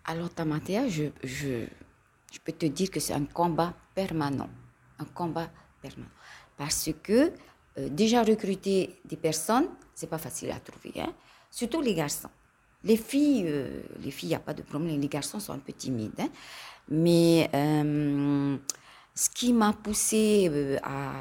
Alors, 0.05 0.31
Tamatea, 0.31 0.89
je, 0.89 1.05
je, 1.25 1.67
je 2.33 2.39
peux 2.45 2.53
te 2.53 2.67
dire 2.67 2.91
que 2.91 3.01
c'est 3.01 3.15
un 3.15 3.25
combat 3.25 3.75
permanent. 3.95 4.49
Un 5.01 5.05
combat 5.07 5.49
permanent. 5.83 6.09
Parce 6.57 6.91
que 7.03 7.33
euh, 7.79 7.89
déjà 7.91 8.23
recruter 8.23 8.97
des 9.05 9.17
personnes, 9.17 9.69
c'est 9.95 10.09
pas 10.09 10.19
facile 10.19 10.51
à 10.51 10.61
trouver. 10.61 11.01
Hein? 11.01 11.13
Surtout 11.57 11.81
les 11.81 11.95
garçons. 11.95 12.29
Les 12.85 12.99
filles, 12.99 13.47
euh, 13.47 13.81
les 14.05 14.11
filles, 14.11 14.29
il 14.29 14.33
n'y 14.33 14.35
a 14.35 14.41
pas 14.41 14.53
de 14.53 14.61
problème. 14.61 15.01
Les 15.01 15.09
garçons 15.09 15.41
sont 15.41 15.55
un 15.55 15.59
peu 15.59 15.73
timides. 15.73 16.21
Hein? 16.21 16.29
Mais 16.91 17.49
euh, 17.55 18.59
ce 19.15 19.31
qui 19.31 19.55
m'a 19.55 19.73
poussé 19.73 20.77
à, 20.83 21.15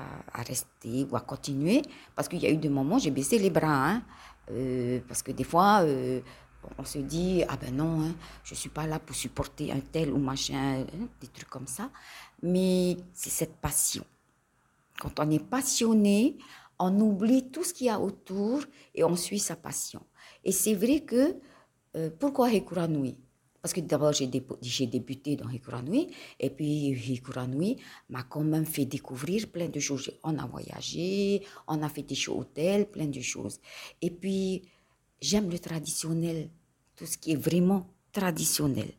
rester 0.44 1.08
ou 1.10 1.16
à 1.16 1.22
continuer, 1.22 1.82
parce 2.18 2.28
qu'il 2.28 2.40
y 2.44 2.48
a 2.48 2.50
eu 2.50 2.58
des 2.58 2.68
moments 2.68 3.00
j'ai 3.00 3.12
baissé 3.12 3.40
les 3.40 3.50
bras. 3.50 3.92
Hein? 3.92 4.04
parce 5.08 5.24
que 5.24 5.32
des 5.32 5.46
fois, 5.46 5.86
on 6.78 6.84
se 6.84 7.00
dit, 7.00 7.44
ah 7.48 7.56
ben 7.56 7.74
non, 7.74 8.02
hein, 8.02 8.14
je 8.44 8.54
ne 8.54 8.58
suis 8.58 8.70
pas 8.70 8.86
là 8.86 9.00
pour 9.00 9.16
supporter 9.16 9.72
un 9.72 9.80
tel 9.80 10.12
ou 10.12 10.18
machin, 10.18 10.86
des 11.22 11.28
trucs 11.30 11.50
comme 11.50 11.66
ça. 11.66 11.90
Mais 12.44 12.98
c'est 13.14 13.32
cette 13.32 13.56
passion. 13.56 14.04
Quand 15.00 15.18
on 15.20 15.32
est 15.32 15.44
passionné, 15.44 16.38
on 16.78 17.00
oublie 17.00 17.50
tout 17.50 17.64
ce 17.64 17.74
qu'il 17.74 17.88
y 17.88 17.90
a 17.90 18.00
autour 18.00 18.62
et 18.94 19.04
on 19.04 19.16
suit 19.16 19.40
sa 19.40 19.56
passion. 19.56 20.02
Et 20.46 20.52
c'est 20.52 20.76
vrai 20.76 21.02
que, 21.02 21.36
euh, 21.96 22.10
pourquoi 22.18 22.54
Hekuranui 22.54 23.18
Parce 23.62 23.74
que 23.74 23.82
d'abord, 23.82 24.14
j'ai, 24.14 24.28
débuté 24.88 25.36
dans 25.36 25.50
Hekuranui, 25.50 26.12
et 26.40 26.50
puis 26.50 26.92
Hekuranui 27.14 27.78
m'a 28.10 28.24
quand 28.24 28.44
même 28.44 28.66
fait 28.66 28.86
découvrir 28.86 29.48
plein 29.48 29.68
de 29.68 29.80
choses. 29.80 30.12
On 30.24 30.38
a 30.38 30.46
voyagé, 30.46 31.42
on 31.68 31.82
a 31.82 31.90
fait 31.90 32.04
des 32.04 32.16
shows 32.16 32.40
hôtels, 32.40 32.86
plein 32.86 33.08
de 33.08 33.22
choses. 33.22 33.60
Et 34.02 34.12
puis, 34.12 34.64
J'aime 35.22 35.50
le 35.50 35.60
traditionnel, 35.60 36.50
tout 36.96 37.06
ce 37.06 37.18
qui 37.18 37.32
est 37.32 37.36
vraiment 37.36 37.88
traditionnel. 38.12 38.92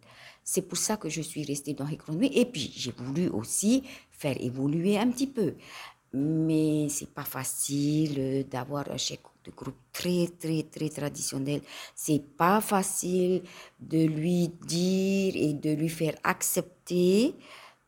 C'est 0.43 0.63
pour 0.63 0.79
ça 0.79 0.97
que 0.97 1.09
je 1.09 1.21
suis 1.21 1.45
restée 1.45 1.75
dans 1.75 1.87
Hekronui. 1.87 2.31
Et 2.35 2.47
puis, 2.47 2.73
j'ai 2.75 2.93
voulu 2.93 3.29
aussi 3.29 3.85
faire 4.11 4.37
évoluer 4.41 4.99
un 4.99 5.09
petit 5.11 5.27
peu. 5.27 5.55
Mais 6.13 6.89
c'est 6.89 7.13
pas 7.13 7.25
facile 7.25 8.47
d'avoir 8.49 8.91
un 8.91 8.97
chef 8.97 9.19
de 9.45 9.51
groupe 9.51 9.77
très, 9.93 10.29
très, 10.39 10.63
très 10.65 10.89
traditionnel. 10.89 11.61
C'est 11.95 12.23
pas 12.37 12.61
facile 12.61 13.43
de 13.81 14.05
lui 14.05 14.49
dire 14.49 15.35
et 15.37 15.53
de 15.55 15.71
lui 15.75 15.89
faire 15.89 16.17
accepter 16.25 17.35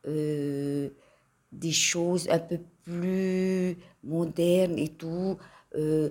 euh, 0.07 0.89
des 1.51 1.71
choses 1.71 2.29
un 2.29 2.39
peu 2.39 2.59
plus 2.83 3.77
modernes 4.03 4.77
et 4.77 4.89
tout, 4.89 5.37
euh, 5.75 6.09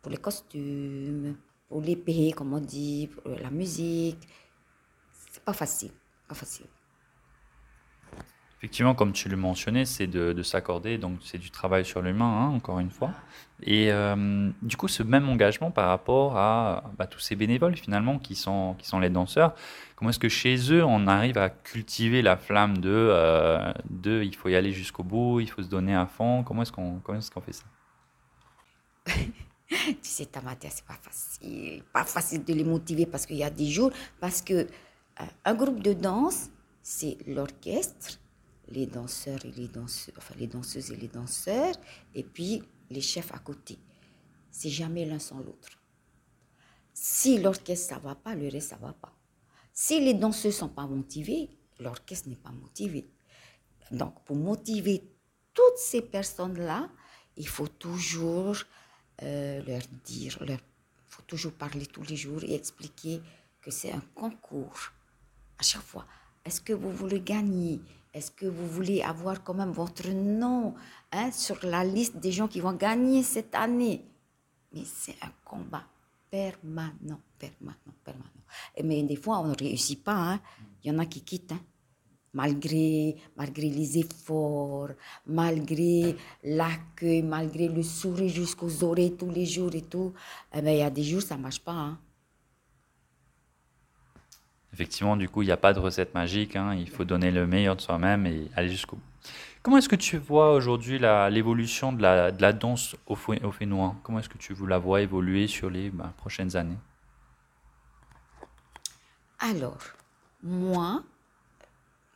pour 0.00 0.10
les 0.10 0.18
costumes, 0.18 1.36
pour 1.68 1.80
l'épée, 1.80 2.32
comme 2.36 2.52
on 2.54 2.60
dit, 2.60 3.08
pour 3.08 3.30
la 3.30 3.50
musique. 3.50 4.18
C'est 5.32 5.44
pas 5.44 5.52
facile, 5.52 5.92
pas 6.28 6.34
facile. 6.34 6.66
Effectivement, 8.58 8.96
comme 8.96 9.12
tu 9.12 9.28
le 9.28 9.36
mentionnais, 9.36 9.84
c'est 9.84 10.08
de, 10.08 10.42
s'accorder, 10.42 10.98
donc 10.98 11.18
c'est 11.22 11.38
du 11.38 11.52
travail 11.52 11.84
sur 11.84 12.02
l'humain, 12.02 12.24
hein, 12.24 12.48
encore 12.48 12.80
une 12.80 12.90
fois. 12.90 13.12
Et 13.62 13.92
euh, 13.92 14.50
du 14.62 14.76
coup, 14.76 14.88
ce 14.88 15.04
même 15.04 15.28
engagement 15.28 15.70
par 15.70 15.88
rapport 15.88 16.36
à 16.36 16.90
bah, 16.98 17.06
tous 17.06 17.20
ces 17.20 17.36
bénévoles 17.36 17.76
finalement 17.76 18.18
qui 18.18 18.34
sont, 18.34 18.76
les 19.00 19.10
danseurs, 19.10 19.54
comment 19.94 20.10
est-ce 20.10 20.18
que 20.18 20.28
chez 20.28 20.56
eux, 20.72 20.84
on 20.84 21.06
arrive 21.06 21.38
à 21.38 21.50
cultiver 21.50 22.20
la 22.20 22.36
flamme 22.36 22.78
de, 22.78 22.90
euh, 22.90 23.72
il 24.04 24.34
faut 24.34 24.48
y 24.48 24.56
aller 24.56 24.72
jusqu'au 24.72 25.04
bout, 25.04 25.38
il 25.38 25.48
faut 25.48 25.62
se 25.62 25.68
donner 25.68 25.94
à 25.94 26.06
fond? 26.06 26.42
Comment 26.42 26.62
est-ce 26.62 26.72
qu'on 26.72 27.00
fait 27.40 27.52
ça? 27.52 27.64
Tu 29.68 29.96
sais, 30.02 30.26
ta 30.26 30.40
matière, 30.40 30.72
c'est 30.74 30.86
pas 30.86 30.98
facile. 31.00 31.82
Pas 31.92 32.04
facile 32.04 32.42
de 32.42 32.54
les 32.54 32.64
motiver 32.64 33.04
parce 33.04 33.26
qu'il 33.26 33.36
y 33.36 33.44
a 33.44 33.50
des 33.50 33.66
jours. 33.66 33.90
Parce 34.18 34.40
que 34.40 34.54
euh, 34.54 34.66
un 35.44 35.54
groupe 35.54 35.82
de 35.82 35.92
danse, 35.92 36.48
c'est 36.82 37.18
l'orchestre, 37.26 38.18
les 38.70 38.86
danseurs 38.86 39.44
et 39.44 39.52
les 39.52 39.68
danseuses, 39.68 40.14
enfin 40.16 40.34
les 40.38 40.46
danseuses 40.46 40.90
et 40.92 40.96
les 40.96 41.08
danseurs, 41.08 41.74
et 42.14 42.22
puis 42.22 42.62
les 42.90 43.00
chefs 43.00 43.32
à 43.32 43.38
côté. 43.38 43.78
C'est 44.50 44.70
jamais 44.70 45.04
l'un 45.04 45.18
sans 45.18 45.38
l'autre. 45.38 45.68
Si 46.92 47.38
l'orchestre 47.38 47.94
ça 47.94 47.98
va 47.98 48.14
pas, 48.14 48.34
le 48.34 48.48
reste 48.48 48.70
ça 48.70 48.76
va 48.76 48.92
pas. 48.92 49.12
Si 49.72 50.00
les 50.00 50.14
danseurs 50.14 50.52
sont 50.52 50.68
pas 50.68 50.86
motivés, 50.86 51.48
l'orchestre 51.78 52.28
n'est 52.28 52.36
pas 52.36 52.50
motivé. 52.50 53.08
Donc 53.90 54.22
pour 54.24 54.36
motiver 54.36 55.02
toutes 55.54 55.78
ces 55.78 56.02
personnes-là, 56.02 56.90
il 57.36 57.46
faut 57.46 57.68
toujours 57.68 58.56
euh, 59.22 59.62
leur 59.62 59.82
dire, 60.04 60.38
il 60.42 60.58
faut 61.06 61.22
toujours 61.22 61.52
parler 61.52 61.86
tous 61.86 62.02
les 62.02 62.16
jours 62.16 62.42
et 62.44 62.54
expliquer 62.54 63.20
que 63.60 63.70
c'est 63.70 63.92
un 63.92 64.02
concours. 64.14 64.92
À 65.58 65.62
chaque 65.62 65.82
fois, 65.82 66.06
est-ce 66.44 66.60
que 66.60 66.72
vous 66.72 66.92
voulez 66.92 67.20
gagner? 67.20 67.80
Est-ce 68.14 68.30
que 68.30 68.46
vous 68.46 68.66
voulez 68.66 69.02
avoir 69.02 69.42
quand 69.44 69.54
même 69.54 69.70
votre 69.70 70.08
nom 70.08 70.74
hein, 71.12 71.30
sur 71.30 71.58
la 71.64 71.84
liste 71.84 72.16
des 72.16 72.32
gens 72.32 72.48
qui 72.48 72.60
vont 72.60 72.72
gagner 72.72 73.22
cette 73.22 73.54
année? 73.54 74.04
Mais 74.72 74.82
c'est 74.84 75.16
un 75.22 75.32
combat 75.44 75.84
permanent, 76.30 77.20
permanent, 77.38 77.94
permanent. 78.04 78.24
Mais 78.82 79.02
des 79.02 79.16
fois, 79.16 79.38
on 79.40 79.48
ne 79.48 79.54
réussit 79.54 80.02
pas. 80.02 80.14
Hein. 80.14 80.40
Il 80.82 80.92
y 80.92 80.94
en 80.94 80.98
a 80.98 81.06
qui 81.06 81.22
quittent. 81.22 81.52
Hein 81.52 81.60
malgré, 82.32 83.16
malgré 83.36 83.68
les 83.68 83.98
efforts, 83.98 84.90
malgré 85.26 86.16
l'accueil, 86.44 87.22
malgré 87.22 87.68
le 87.68 87.82
sourire 87.82 88.28
jusqu'aux 88.28 88.84
oreilles 88.84 89.16
tous 89.16 89.30
les 89.30 89.46
jours 89.46 89.74
et 89.74 89.82
tout, 89.82 90.12
eh 90.54 90.62
ben, 90.62 90.70
il 90.70 90.78
y 90.78 90.82
a 90.82 90.90
des 90.90 91.04
jours, 91.04 91.22
ça 91.22 91.36
ne 91.36 91.42
marche 91.42 91.60
pas. 91.60 91.98
Effectivement, 94.78 95.16
du 95.16 95.28
coup, 95.28 95.42
il 95.42 95.46
n'y 95.46 95.50
a 95.50 95.56
pas 95.56 95.72
de 95.72 95.80
recette 95.80 96.14
magique. 96.14 96.54
Hein. 96.54 96.72
Il 96.72 96.88
faut 96.88 97.04
donner 97.04 97.32
le 97.32 97.48
meilleur 97.48 97.74
de 97.74 97.80
soi-même 97.80 98.26
et 98.26 98.48
aller 98.54 98.68
jusqu'au 98.68 98.94
bout. 98.94 99.02
Comment 99.60 99.78
est-ce 99.78 99.88
que 99.88 99.96
tu 99.96 100.18
vois 100.18 100.52
aujourd'hui 100.54 101.00
l'évolution 101.00 101.92
de 101.92 102.00
la, 102.00 102.52
danse 102.52 102.94
au, 103.08 103.14
au 103.14 103.50
Fénois? 103.50 103.96
Comment 104.04 104.20
est-ce 104.20 104.28
que 104.28 104.38
tu 104.38 104.54
la 104.68 104.78
vois 104.78 105.00
évoluer 105.00 105.48
sur 105.48 105.68
les 105.68 105.90
bah, 105.90 106.12
prochaines 106.16 106.54
années? 106.54 106.78
Alors, 109.40 109.78
moi, 110.44 111.02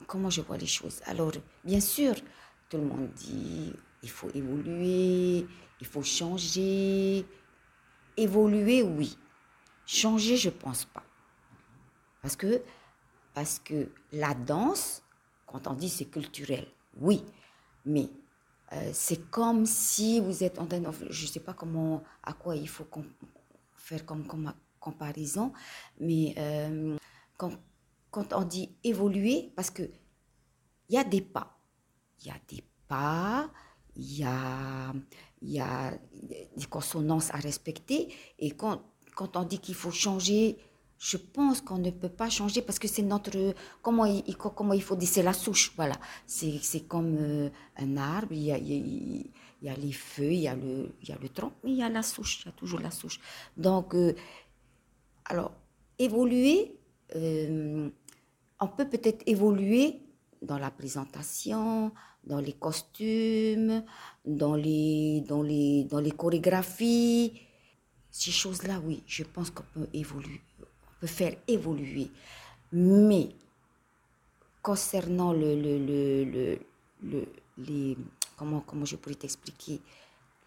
comment 0.06 0.30
je 0.30 0.42
vois 0.42 0.56
les 0.56 0.66
choses? 0.66 1.02
Alors, 1.06 1.32
bien 1.64 1.80
sûr, 1.80 2.14
tout 2.70 2.76
le 2.76 2.84
monde 2.84 3.08
dit 3.16 3.72
il 4.04 4.10
faut 4.10 4.30
évoluer, 4.36 5.48
il 5.80 5.86
faut 5.88 6.04
changer. 6.04 7.26
Évoluer, 8.16 8.84
oui. 8.84 9.18
Changer, 9.84 10.36
je 10.36 10.48
ne 10.48 10.54
pense 10.54 10.84
pas. 10.84 11.02
Parce 12.22 12.36
que, 12.36 12.62
parce 13.34 13.58
que 13.58 13.90
la 14.12 14.32
danse, 14.34 15.02
quand 15.46 15.66
on 15.66 15.74
dit 15.74 15.88
c'est 15.88 16.06
culturel, 16.06 16.66
oui, 17.00 17.24
mais 17.84 18.08
euh, 18.72 18.90
c'est 18.92 19.28
comme 19.28 19.66
si 19.66 20.20
vous 20.20 20.44
êtes 20.44 20.58
en 20.58 20.66
train 20.66 20.80
de, 20.80 20.88
je 21.10 21.26
ne 21.26 21.28
sais 21.30 21.40
pas 21.40 21.52
comment, 21.52 22.02
à 22.22 22.32
quoi 22.32 22.54
il 22.54 22.68
faut 22.68 22.86
faire 23.76 24.06
comme, 24.06 24.24
comparaison, 24.78 25.52
mais 25.98 26.34
euh, 26.38 26.96
quand, 27.36 27.52
quand 28.10 28.32
on 28.32 28.42
dit 28.42 28.70
évoluer, 28.84 29.52
parce 29.56 29.70
que 29.70 29.90
il 30.88 30.94
y 30.94 30.98
a 30.98 31.04
des 31.04 31.22
pas. 31.22 31.58
Il 32.20 32.28
y 32.28 32.30
a 32.30 32.38
des 32.48 32.62
pas, 32.86 33.50
il 33.96 34.18
y 34.18 34.24
a, 34.24 34.92
y 35.40 35.58
a 35.58 35.92
des 36.12 36.66
consonances 36.68 37.32
à 37.34 37.38
respecter. 37.38 38.14
Et 38.38 38.52
quand, 38.52 38.82
quand 39.16 39.36
on 39.36 39.44
dit 39.44 39.58
qu'il 39.58 39.74
faut 39.74 39.90
changer, 39.90 40.58
je 41.02 41.16
pense 41.16 41.60
qu'on 41.60 41.78
ne 41.78 41.90
peut 41.90 42.08
pas 42.08 42.30
changer 42.30 42.62
parce 42.62 42.78
que 42.78 42.86
c'est 42.86 43.02
notre. 43.02 43.54
Comment 43.82 44.06
il, 44.06 44.82
faut 44.82 44.94
dire 44.94 45.08
C'est 45.08 45.24
la 45.24 45.32
souche, 45.32 45.72
voilà. 45.74 45.96
C'est 46.26 46.86
comme 46.86 47.16
euh, 47.18 47.50
un 47.76 47.96
arbre, 47.96 48.32
il 48.32 48.44
y, 48.44 48.52
a, 48.52 49.76
les 49.76 49.92
feuilles, 49.92 50.36
il 50.36 50.42
y 50.42 50.48
a, 50.48 50.54
le, 50.54 50.92
il 51.02 51.08
y 51.08 51.12
a 51.12 51.18
le 51.20 51.28
tronc, 51.28 51.52
mais 51.64 51.72
il 51.72 51.78
y 51.78 51.82
a 51.82 51.88
la 51.88 52.04
souche, 52.04 52.42
il 52.42 52.46
y 52.46 52.48
a 52.50 52.52
toujours 52.52 52.78
la 52.78 52.92
souche. 52.92 53.18
Donc, 53.56 53.96
euh, 53.96 54.14
alors, 55.24 55.50
évoluer, 55.98 56.76
euh, 57.16 57.90
on 58.60 58.68
peut 58.68 58.88
peut-être 58.88 59.24
évoluer 59.26 60.02
dans 60.40 60.58
la 60.58 60.70
présentation, 60.70 61.90
dans 62.22 62.38
les 62.38 62.52
costumes, 62.52 63.82
dans 64.24 64.54
les, 64.54 65.24
dans 65.26 65.42
les, 65.42 65.82
dans 65.82 65.98
les 65.98 66.12
chorégraphies. 66.12 67.40
Ces 68.12 68.30
choses-là, 68.30 68.80
oui, 68.84 69.02
je 69.06 69.24
pense 69.24 69.50
qu'on 69.50 69.64
peut 69.72 69.88
évoluer, 69.94 70.42
faire 71.06 71.34
évoluer. 71.48 72.10
Mais 72.72 73.30
concernant 74.62 75.32
le, 75.32 75.54
le, 75.54 76.24
le, 76.24 76.58
le, 77.02 77.26
les, 77.58 77.98
comment, 78.36 78.60
comment 78.60 78.84
je 78.84 78.96
pourrais 78.96 79.16
t'expliquer, 79.16 79.80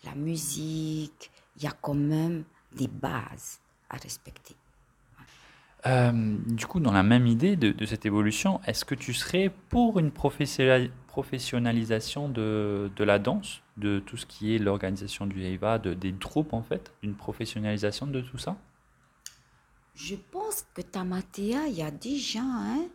la 0.03 0.15
musique, 0.15 1.31
il 1.57 1.63
y 1.63 1.67
a 1.67 1.74
quand 1.81 1.93
même 1.93 2.43
des 2.75 2.88
bases 2.88 3.59
à 3.89 3.97
respecter. 3.97 4.55
Euh, 5.85 6.38
du 6.47 6.65
coup, 6.65 6.79
dans 6.79 6.91
la 6.91 7.03
même 7.03 7.27
idée 7.27 7.55
de, 7.55 7.85
cette 7.85 8.07
évolution, 8.07 8.59
est-ce 8.65 8.85
que 8.85 8.95
tu 8.95 9.13
serais 9.13 9.51
pour 9.69 10.00
une 10.00 10.09
professionnalisation 10.12 12.27
de, 12.27 12.89
de, 12.95 13.03
la 13.03 13.19
danse, 13.19 13.62
de 13.77 14.00
tout 14.00 14.17
ce 14.17 14.25
qui 14.25 14.55
est 14.55 14.57
l'organisation 14.57 15.27
du 15.27 15.43
EIVA, 15.43 15.77
de, 15.77 15.93
des 15.93 16.13
troupes 16.13 16.53
en 16.53 16.63
fait, 16.63 16.91
une 17.03 17.13
professionnalisation 17.13 18.07
de 18.07 18.21
tout 18.21 18.39
ça? 18.39 18.57
Je 19.96 20.16
pense 20.16 20.66
que 20.74 20.82
Tamatea, 20.82 21.68
il 21.68 21.75
y 21.75 21.82
a 21.82 21.92
déjà, 21.92 22.42
hein, 22.42 22.88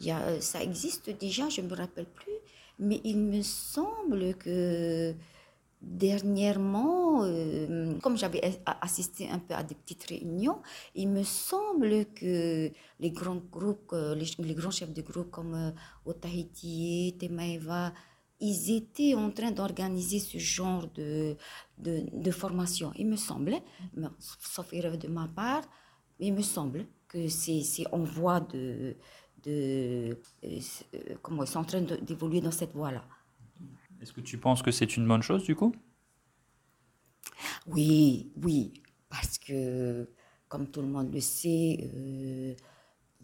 y 0.00 0.10
a, 0.10 0.40
ça 0.40 0.62
existe 0.62 1.10
déjà, 1.10 1.48
je 1.48 1.60
ne 1.60 1.68
me 1.68 1.76
rappelle 1.76 2.06
plus, 2.06 2.38
mais 2.78 3.00
il 3.04 3.18
me 3.18 3.42
semble 3.42 4.34
que 4.36 5.14
Dernièrement, 5.82 7.22
euh, 7.24 7.98
comme 8.00 8.16
j'avais 8.16 8.40
assisté 8.80 9.28
un 9.28 9.38
peu 9.38 9.54
à 9.54 9.62
des 9.62 9.74
petites 9.74 10.04
réunions, 10.04 10.60
il 10.94 11.08
me 11.10 11.22
semble 11.22 12.06
que 12.06 12.72
les 12.98 13.10
grands 13.10 13.42
groupes, 13.52 13.94
les, 14.38 14.54
grands 14.54 14.70
chefs 14.70 14.92
de 14.92 15.02
groupe 15.02 15.30
comme 15.30 15.54
euh, 15.54 15.70
Otahiti, 16.06 17.14
Temaeva, 17.20 17.92
ils 18.40 18.74
étaient 18.74 19.14
en 19.14 19.30
train 19.30 19.50
d'organiser 19.50 20.18
ce 20.18 20.38
genre 20.38 20.88
de, 20.94 21.36
de, 21.78 22.30
formation. 22.30 22.92
Il 22.96 23.06
me 23.06 23.16
semble, 23.16 23.56
sauf 24.18 24.72
erreur 24.72 24.96
de 24.96 25.08
ma 25.08 25.28
part, 25.28 25.62
il 26.18 26.34
me 26.34 26.42
semble 26.42 26.86
que 27.08 27.28
c'est 27.28 27.86
en 27.92 28.02
voie 28.02 28.40
de, 28.40 28.96
de, 29.42 30.18
euh, 30.44 31.14
comment 31.22 31.44
ils 31.44 31.48
sont 31.48 31.60
en 31.60 31.64
train 31.64 31.80
d'évoluer 31.80 32.40
dans 32.40 32.50
cette 32.50 32.72
voie-là. 32.72 33.04
Est-ce 34.00 34.12
que 34.12 34.20
tu 34.20 34.38
penses 34.38 34.62
que 34.62 34.70
c'est 34.70 34.96
une 34.96 35.06
bonne 35.06 35.22
chose 35.22 35.44
du 35.44 35.54
coup? 35.54 35.72
Oui, 37.66 38.30
oui, 38.42 38.72
parce 39.08 39.38
que 39.38 40.08
comme 40.48 40.68
tout 40.68 40.80
le 40.80 40.88
monde 40.88 41.12
le 41.12 41.20
sait, 41.20 41.90
euh, 41.94 42.54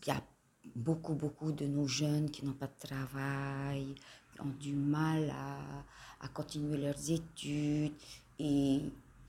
il 0.02 0.08
y 0.08 0.10
a 0.10 0.22
beaucoup, 0.74 1.14
beaucoup 1.14 1.52
de 1.52 1.66
nos 1.66 1.86
jeunes 1.86 2.30
qui 2.30 2.44
n'ont 2.44 2.52
pas 2.54 2.66
de 2.66 2.78
travail, 2.78 3.94
qui 4.32 4.40
ont 4.40 4.54
du 4.58 4.74
mal 4.74 5.30
à, 5.30 5.84
à 6.20 6.28
continuer 6.28 6.78
leurs 6.78 7.10
études. 7.10 7.92
Et 8.38 8.80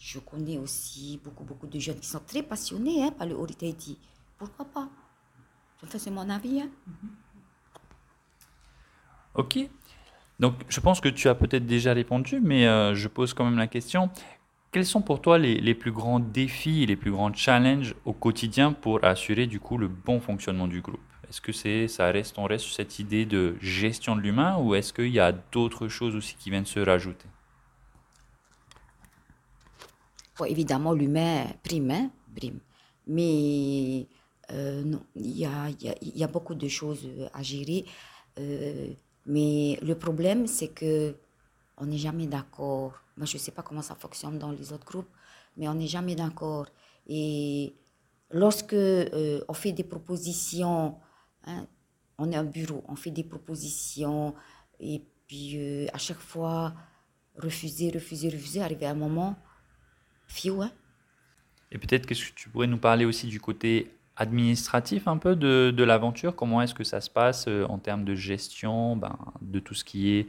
je 0.03 0.19
connais 0.19 0.57
aussi 0.57 1.19
beaucoup, 1.23 1.45
beaucoup 1.45 1.65
de 1.65 1.79
jeunes 1.79 1.99
qui 1.99 2.07
sont 2.07 2.19
très 2.27 2.43
passionnés 2.43 3.03
hein, 3.03 3.11
par 3.11 3.25
le 3.25 3.35
Tahiti. 3.57 3.97
Pourquoi 4.37 4.65
pas? 4.65 4.89
Enfin, 5.81 5.97
c'est 5.97 6.11
mon 6.11 6.29
avis. 6.29 6.59
Hein. 6.59 6.69
Ok. 9.35 9.59
Donc, 10.39 10.55
je 10.67 10.79
pense 10.81 10.99
que 10.99 11.07
tu 11.07 11.29
as 11.29 11.35
peut-être 11.35 11.65
déjà 11.65 11.93
répondu, 11.93 12.41
mais 12.41 12.67
euh, 12.67 12.93
je 12.95 13.07
pose 13.07 13.33
quand 13.33 13.45
même 13.45 13.57
la 13.57 13.67
question. 13.67 14.09
Quels 14.73 14.85
sont 14.85 15.01
pour 15.01 15.21
toi 15.21 15.37
les, 15.37 15.73
plus 15.73 15.93
grands 15.93 16.19
défis 16.19 16.85
les 16.85 16.97
plus 16.97 17.11
grands 17.11 17.33
challenges 17.33 17.95
au 18.03 18.11
quotidien 18.11 18.73
pour 18.73 19.05
assurer 19.05 19.47
du 19.47 19.61
coup 19.61 19.77
le 19.77 19.87
bon 19.87 20.19
fonctionnement 20.19 20.67
du 20.67 20.81
groupe? 20.81 20.99
Est-ce 21.29 21.39
que 21.39 21.53
c'est, 21.53 21.87
ça 21.87 22.11
reste, 22.11 22.37
on 22.37 22.43
reste 22.43 22.65
sur 22.65 22.75
cette 22.75 22.99
idée 22.99 23.25
de 23.25 23.55
gestion 23.61 24.17
de 24.17 24.21
l'humain 24.21 24.57
ou 24.57 24.75
est-ce 24.75 24.91
qu'il 24.91 25.13
y 25.13 25.19
a 25.19 25.31
d'autres 25.31 25.87
choses 25.87 26.15
aussi 26.15 26.35
qui 26.35 26.49
viennent 26.49 26.65
se 26.65 26.79
rajouter? 26.81 27.27
Évidemment, 30.47 30.93
l'humain 30.93 31.45
prime, 31.63 31.91
hein, 31.91 32.09
prime. 32.35 32.59
mais 33.07 34.07
euh, 34.51 34.83
il 35.15 35.37
y 35.37 35.45
a, 35.45 35.69
y, 35.69 36.19
y 36.19 36.23
a, 36.23 36.27
beaucoup 36.27 36.55
de 36.55 36.67
choses 36.67 37.07
à 37.33 37.41
gérer. 37.43 37.85
Euh, 38.39 38.89
mais 39.25 39.79
le 39.81 39.95
problème, 39.95 40.47
c'est 40.47 40.69
que 40.69 41.15
on 41.77 41.85
n'est 41.85 41.97
jamais 41.97 42.27
d'accord. 42.27 42.93
Moi, 43.15 43.25
je 43.25 43.35
ne 43.35 43.39
sais 43.39 43.51
pas 43.51 43.61
comment 43.61 43.81
ça 43.81 43.95
fonctionne 43.95 44.37
dans 44.39 44.51
les 44.51 44.73
autres 44.73 44.85
groupes, 44.85 45.09
mais 45.55 45.67
on 45.67 45.75
n'est 45.75 45.87
jamais 45.87 46.15
d'accord. 46.15 46.67
Et 47.07 47.75
lorsque 48.31 48.73
euh, 48.73 49.41
on 49.47 49.53
fait 49.53 49.71
des 49.71 49.83
propositions, 49.83 50.97
hein, 51.45 51.67
on 52.17 52.31
est 52.31 52.35
un 52.35 52.43
bureau, 52.43 52.83
on 52.87 52.95
fait 52.95 53.11
des 53.11 53.23
propositions, 53.23 54.33
et 54.79 55.03
puis 55.27 55.89
à 55.93 55.97
chaque 55.97 56.19
fois, 56.19 56.73
refuser, 57.37 57.91
refuser, 57.91 58.29
refuser, 58.29 58.61
arriver 58.61 58.85
à 58.85 58.91
un 58.91 58.95
moment, 58.95 59.35
Et 61.71 61.77
peut-être 61.77 62.05
que 62.05 62.13
tu 62.13 62.49
pourrais 62.49 62.67
nous 62.67 62.77
parler 62.77 63.05
aussi 63.05 63.27
du 63.27 63.39
côté 63.39 63.91
administratif 64.15 65.07
un 65.07 65.17
peu 65.17 65.35
de, 65.35 65.73
de 65.75 65.83
l'aventure? 65.83 66.35
Comment 66.35 66.61
est-ce 66.61 66.73
que 66.73 66.83
ça 66.83 67.01
se 67.01 67.09
passe 67.09 67.45
euh, 67.47 67.65
en 67.65 67.79
termes 67.79 68.03
de 68.03 68.15
gestion 68.15 68.95
ben, 68.95 69.17
de 69.41 69.59
tout 69.59 69.73
ce 69.73 69.83
qui 69.83 70.13
est 70.13 70.27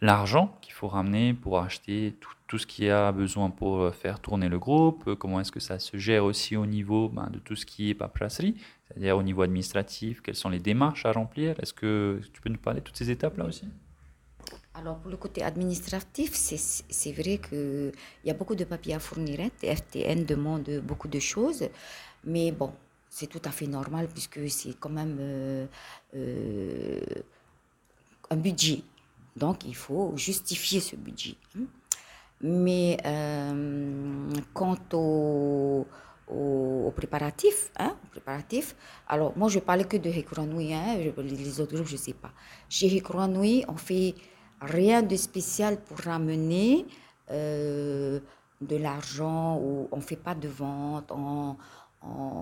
l'argent 0.00 0.58
qu'il 0.60 0.72
faut 0.72 0.88
ramener 0.88 1.32
pour 1.32 1.60
acheter 1.60 2.16
tout, 2.20 2.32
tout, 2.48 2.58
ce 2.58 2.66
qui 2.66 2.90
a 2.90 3.12
besoin 3.12 3.50
pour 3.50 3.80
euh, 3.80 3.90
faire 3.92 4.18
tourner 4.18 4.48
le 4.48 4.58
groupe? 4.58 5.14
Comment 5.14 5.40
est-ce 5.40 5.52
que 5.52 5.60
ça 5.60 5.78
se 5.78 5.96
gère 5.96 6.24
aussi 6.24 6.56
au 6.56 6.66
niveau 6.66 7.08
ben, 7.08 7.30
de 7.30 7.38
tout 7.38 7.54
ce 7.54 7.64
qui 7.64 7.90
est 7.90 7.94
paperasserie, 7.94 8.56
c'est-à-dire 8.88 9.16
au 9.16 9.22
niveau 9.22 9.42
administratif 9.42 10.20
Quelles 10.20 10.34
sont 10.34 10.50
les 10.50 10.58
démarches 10.58 11.06
à 11.06 11.12
remplir? 11.12 11.54
Est-ce 11.60 11.72
que 11.72 12.20
tu 12.32 12.40
peux 12.40 12.50
nous 12.50 12.58
parler 12.58 12.80
de 12.80 12.84
toutes 12.84 12.96
ces 12.96 13.10
étapes-là 13.10 13.44
aussi? 13.44 13.66
Alors, 14.74 14.98
pour 14.98 15.10
le 15.10 15.18
côté 15.18 15.42
administratif, 15.42 16.32
c'est 16.32 17.12
vrai 17.12 17.38
qu'il 17.38 17.92
y 18.24 18.30
a 18.30 18.34
beaucoup 18.34 18.54
de 18.54 18.64
papiers 18.64 18.94
à 18.94 18.98
fournir. 18.98 19.40
Hein. 19.40 19.50
TFTN 19.60 20.24
demande 20.24 20.80
beaucoup 20.82 21.08
de 21.08 21.18
choses. 21.18 21.68
Mais 22.24 22.52
bon, 22.52 22.72
c'est 23.10 23.26
tout 23.26 23.42
à 23.44 23.50
fait 23.50 23.66
normal 23.66 24.08
puisque 24.08 24.48
c'est 24.48 24.74
quand 24.80 24.88
même 24.88 25.18
euh, 25.20 25.66
euh, 26.14 27.00
un 28.30 28.36
budget. 28.36 28.82
Donc 29.36 29.64
il 29.66 29.76
faut 29.76 30.16
justifier 30.16 30.80
ce 30.80 30.96
budget. 30.96 31.36
Hein. 31.56 31.64
Mais 32.40 32.96
euh, 33.04 34.30
quant 34.54 34.78
au, 34.94 35.86
au, 36.28 36.92
préparatif, 36.96 37.70
hein, 37.78 37.94
alors 39.06 39.36
moi 39.36 39.48
je 39.48 39.58
parle 39.58 39.86
que 39.86 39.98
de 39.98 40.08
Hekuranui, 40.08 40.72
hein, 40.74 40.96
les 41.18 41.60
autres 41.60 41.74
groupes 41.74 41.86
je 41.86 41.92
ne 41.92 41.98
sais 41.98 42.14
pas. 42.14 42.32
Chez 42.68 42.96
Hekuranui, 42.96 43.64
on 43.68 43.76
fait 43.76 44.14
rien 44.62 45.02
de 45.02 45.16
spécial 45.16 45.80
pour 45.82 45.98
ramener 45.98 46.86
de 48.62 48.76
l'argent 48.76 49.58
ou 49.58 49.88
on 49.90 49.96
ne 49.96 50.02
fait 50.02 50.16
pas 50.16 50.34
de 50.34 50.48
vente, 50.48 51.10
on, 51.10 51.56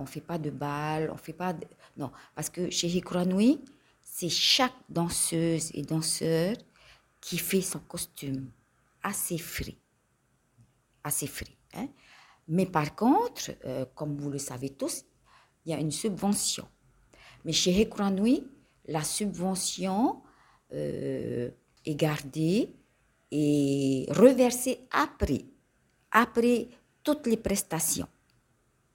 ne 0.01 0.07
fait 0.07 0.21
pas 0.21 0.39
de 0.39 0.51
balles, 0.51 1.11
on 1.13 1.17
fait 1.17 1.33
pas 1.33 1.53
de... 1.53 1.67
Non, 1.97 2.11
parce 2.35 2.51
que 2.51 2.71
chez 2.71 2.89
Hikuranui, 2.89 3.61
c'est 4.03 4.29
chaque 4.29 4.75
danseuse 4.89 5.71
et 5.75 5.83
danseur 5.83 6.57
qui 7.21 7.39
fait 7.39 7.61
son 7.61 7.81
costume 7.81 8.51
assez 9.03 9.39
frais. 9.39 9.77
Assez 11.05 11.27
frais. 11.27 11.57
Hein? 11.75 11.89
Mais 12.49 12.67
par 12.67 12.95
contre, 12.95 13.53
euh, 13.65 13.85
comme 13.95 14.17
vous 14.17 14.31
le 14.31 14.39
savez 14.39 14.71
tous, 14.71 15.05
il 15.65 15.73
y 15.73 15.75
a 15.75 15.79
une 15.79 15.91
subvention. 15.91 16.67
Mais 17.45 17.53
chez 17.53 17.71
Hikuranui, 17.73 18.47
la 18.87 19.05
subvention 19.05 20.23
euh, 20.73 21.51
est 21.85 21.95
gardée 21.95 22.71
et 23.31 24.07
reversée 24.11 24.81
après, 24.91 25.45
après 26.11 26.69
toutes 27.03 27.27
les 27.27 27.37
prestations. 27.37 28.09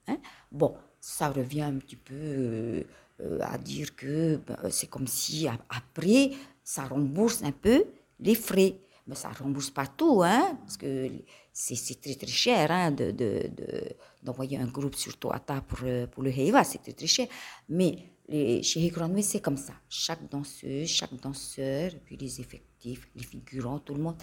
Hein? 0.08 0.17
Bon, 0.52 0.76
ça 1.00 1.30
revient 1.30 1.62
un 1.62 1.78
petit 1.78 1.95
peu 1.95 2.84
euh, 3.21 3.39
à 3.41 3.58
dire 3.58 3.95
que 3.95 4.38
ben, 4.38 4.58
c'est 4.69 4.88
comme 4.88 5.08
si 5.08 5.48
après, 5.48 6.32
ça 6.63 6.86
rembourse 6.86 7.43
un 7.43 7.52
peu 7.52 7.86
les 8.19 8.36
frais. 8.36 8.76
Mais 9.08 9.15
ça 9.15 9.30
rembourse 9.30 9.69
pas 9.69 9.86
tout, 9.86 10.24
hein, 10.24 10.58
parce 10.62 10.78
que 10.78 11.08
c'est 11.54 12.02
très 12.02 12.15
très 12.15 12.26
cher 12.26 12.71
hein, 12.71 12.89
d'envoyer 12.91 14.58
de, 14.58 14.63
de, 14.63 14.67
un 14.67 14.71
groupe, 14.71 14.95
surtout 14.95 15.32
à 15.32 15.39
ta 15.39 15.62
pour, 15.62 15.80
pour 16.12 16.24
le 16.24 16.32
Heiva, 16.32 16.63
c'est 16.63 16.82
très 16.82 16.93
très 16.93 17.06
cher. 17.06 17.28
Mais 17.69 18.14
les, 18.28 18.64
chez 18.64 18.80
Hikranui, 18.82 19.24
c'est 19.24 19.42
comme 19.42 19.58
ça. 19.58 19.74
Chaque 19.90 20.30
danseuse, 20.30 20.88
chaque 20.88 21.14
danseur, 21.16 21.92
puis 22.06 22.18
les 22.18 22.42
effectifs, 22.42 23.08
les 23.16 23.24
figurants, 23.24 23.80
tout 23.80 23.94
le 23.94 24.02
monde 24.02 24.18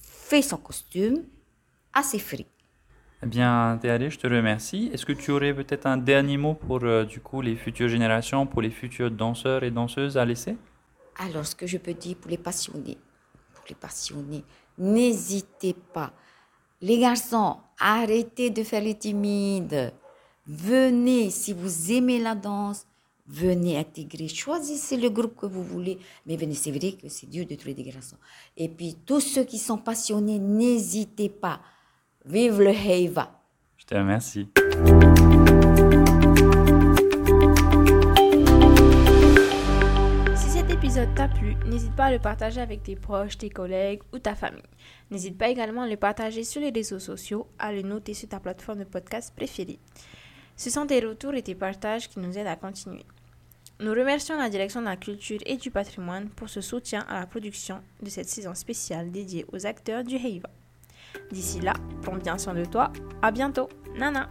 fait 0.00 0.42
son 0.42 0.56
costume 0.56 1.24
à 1.92 2.02
ses 2.02 2.18
frais. 2.18 2.46
Eh 3.22 3.26
bien, 3.26 3.78
Théalé, 3.80 4.10
je 4.10 4.18
te 4.18 4.26
remercie. 4.26 4.90
Est-ce 4.92 5.06
que 5.06 5.12
tu 5.12 5.30
aurais 5.30 5.54
peut-être 5.54 5.86
un 5.86 5.96
dernier 5.96 6.36
mot 6.36 6.54
pour 6.54 6.82
euh, 6.82 7.04
du 7.04 7.20
coup 7.20 7.40
les 7.40 7.56
futures 7.56 7.88
générations, 7.88 8.46
pour 8.46 8.60
les 8.60 8.70
futurs 8.70 9.10
danseurs 9.10 9.62
et 9.64 9.70
danseuses 9.70 10.18
à 10.18 10.24
laisser? 10.24 10.56
Alors, 11.16 11.46
ce 11.46 11.54
que 11.54 11.66
je 11.66 11.78
peux 11.78 11.94
dire 11.94 12.16
pour 12.16 12.30
les 12.30 12.38
passionnés, 12.38 12.98
pour 13.54 13.64
les 13.68 13.74
passionnés, 13.74 14.44
n'hésitez 14.78 15.74
pas. 15.94 16.12
Les 16.82 16.98
garçons, 16.98 17.56
arrêtez 17.78 18.50
de 18.50 18.62
faire 18.62 18.82
les 18.82 18.98
timides. 18.98 19.94
Venez, 20.46 21.30
si 21.30 21.54
vous 21.54 21.92
aimez 21.92 22.18
la 22.18 22.34
danse, 22.34 22.86
venez 23.26 23.78
intégrer. 23.78 24.28
Choisissez 24.28 24.96
le 24.96 25.10
groupe 25.10 25.36
que 25.36 25.46
vous 25.46 25.62
voulez. 25.62 25.98
Mais 26.26 26.36
venez, 26.36 26.54
c'est 26.54 26.70
vrai 26.70 26.92
que 26.92 27.08
c'est 27.08 27.28
dur 27.28 27.46
de 27.46 27.54
trouver 27.54 27.74
des 27.74 27.84
garçons. 27.84 28.16
Et 28.56 28.68
puis, 28.68 28.96
tous 29.06 29.20
ceux 29.20 29.44
qui 29.44 29.58
sont 29.58 29.78
passionnés, 29.78 30.38
n'hésitez 30.38 31.28
pas. 31.28 31.60
Vive 32.24 32.60
le 32.60 32.70
Heiva. 32.70 33.40
Je 33.76 33.84
te 33.84 33.94
remercie. 33.94 34.48
Si 40.36 40.48
cet 40.48 40.70
épisode 40.70 41.14
t'a 41.14 41.28
plu, 41.28 41.54
plu, 41.54 41.68
n'hésite 41.68 41.94
pas 41.94 42.04
à 42.04 42.12
le 42.12 42.18
partager 42.18 42.60
avec 42.60 42.82
tes 42.82 42.96
proches, 42.96 43.36
tes 43.36 43.50
collègues 43.50 44.00
ou 44.14 44.18
ta 44.18 44.34
famille. 44.34 44.62
N'hésite 45.10 45.36
pas 45.36 45.48
également 45.48 45.82
à 45.82 45.88
le 45.88 45.96
partager 45.96 46.44
sur 46.44 46.62
les 46.62 46.70
réseaux 46.70 46.98
sociaux, 46.98 47.46
à 47.58 47.72
le 47.72 47.82
noter 47.82 48.14
sur 48.14 48.28
ta 48.28 48.40
plateforme 48.40 48.78
de 48.78 48.84
podcast 48.84 49.34
préférée. 49.36 49.78
Ce 50.56 50.70
sont 50.70 50.86
tes 50.86 51.00
retours 51.00 51.34
et 51.34 51.42
tes 51.42 51.54
partages 51.54 52.08
qui 52.08 52.20
nous 52.20 52.38
aident 52.38 52.46
à 52.46 52.56
continuer. 52.56 53.04
Nous 53.80 53.90
remercions 53.90 54.38
la 54.38 54.48
direction 54.48 54.80
de 54.80 54.86
la 54.86 54.96
culture 54.96 55.40
et 55.46 55.56
du 55.56 55.70
patrimoine 55.70 56.28
pour 56.28 56.48
ce 56.48 56.60
soutien 56.60 57.04
à 57.08 57.18
la 57.18 57.26
production 57.26 57.80
de 58.00 58.08
cette 58.08 58.28
saison 58.28 58.54
spéciale 58.54 59.10
dédiée 59.10 59.46
aux 59.52 59.66
acteurs 59.66 60.04
du 60.04 60.14
Heiva. 60.14 60.48
D'ici 61.32 61.60
là, 61.60 61.74
prends 62.02 62.16
bien 62.16 62.38
soin 62.38 62.54
de 62.54 62.64
toi. 62.64 62.92
À 63.20 63.32
bientôt. 63.32 63.68
Nana. 63.96 64.28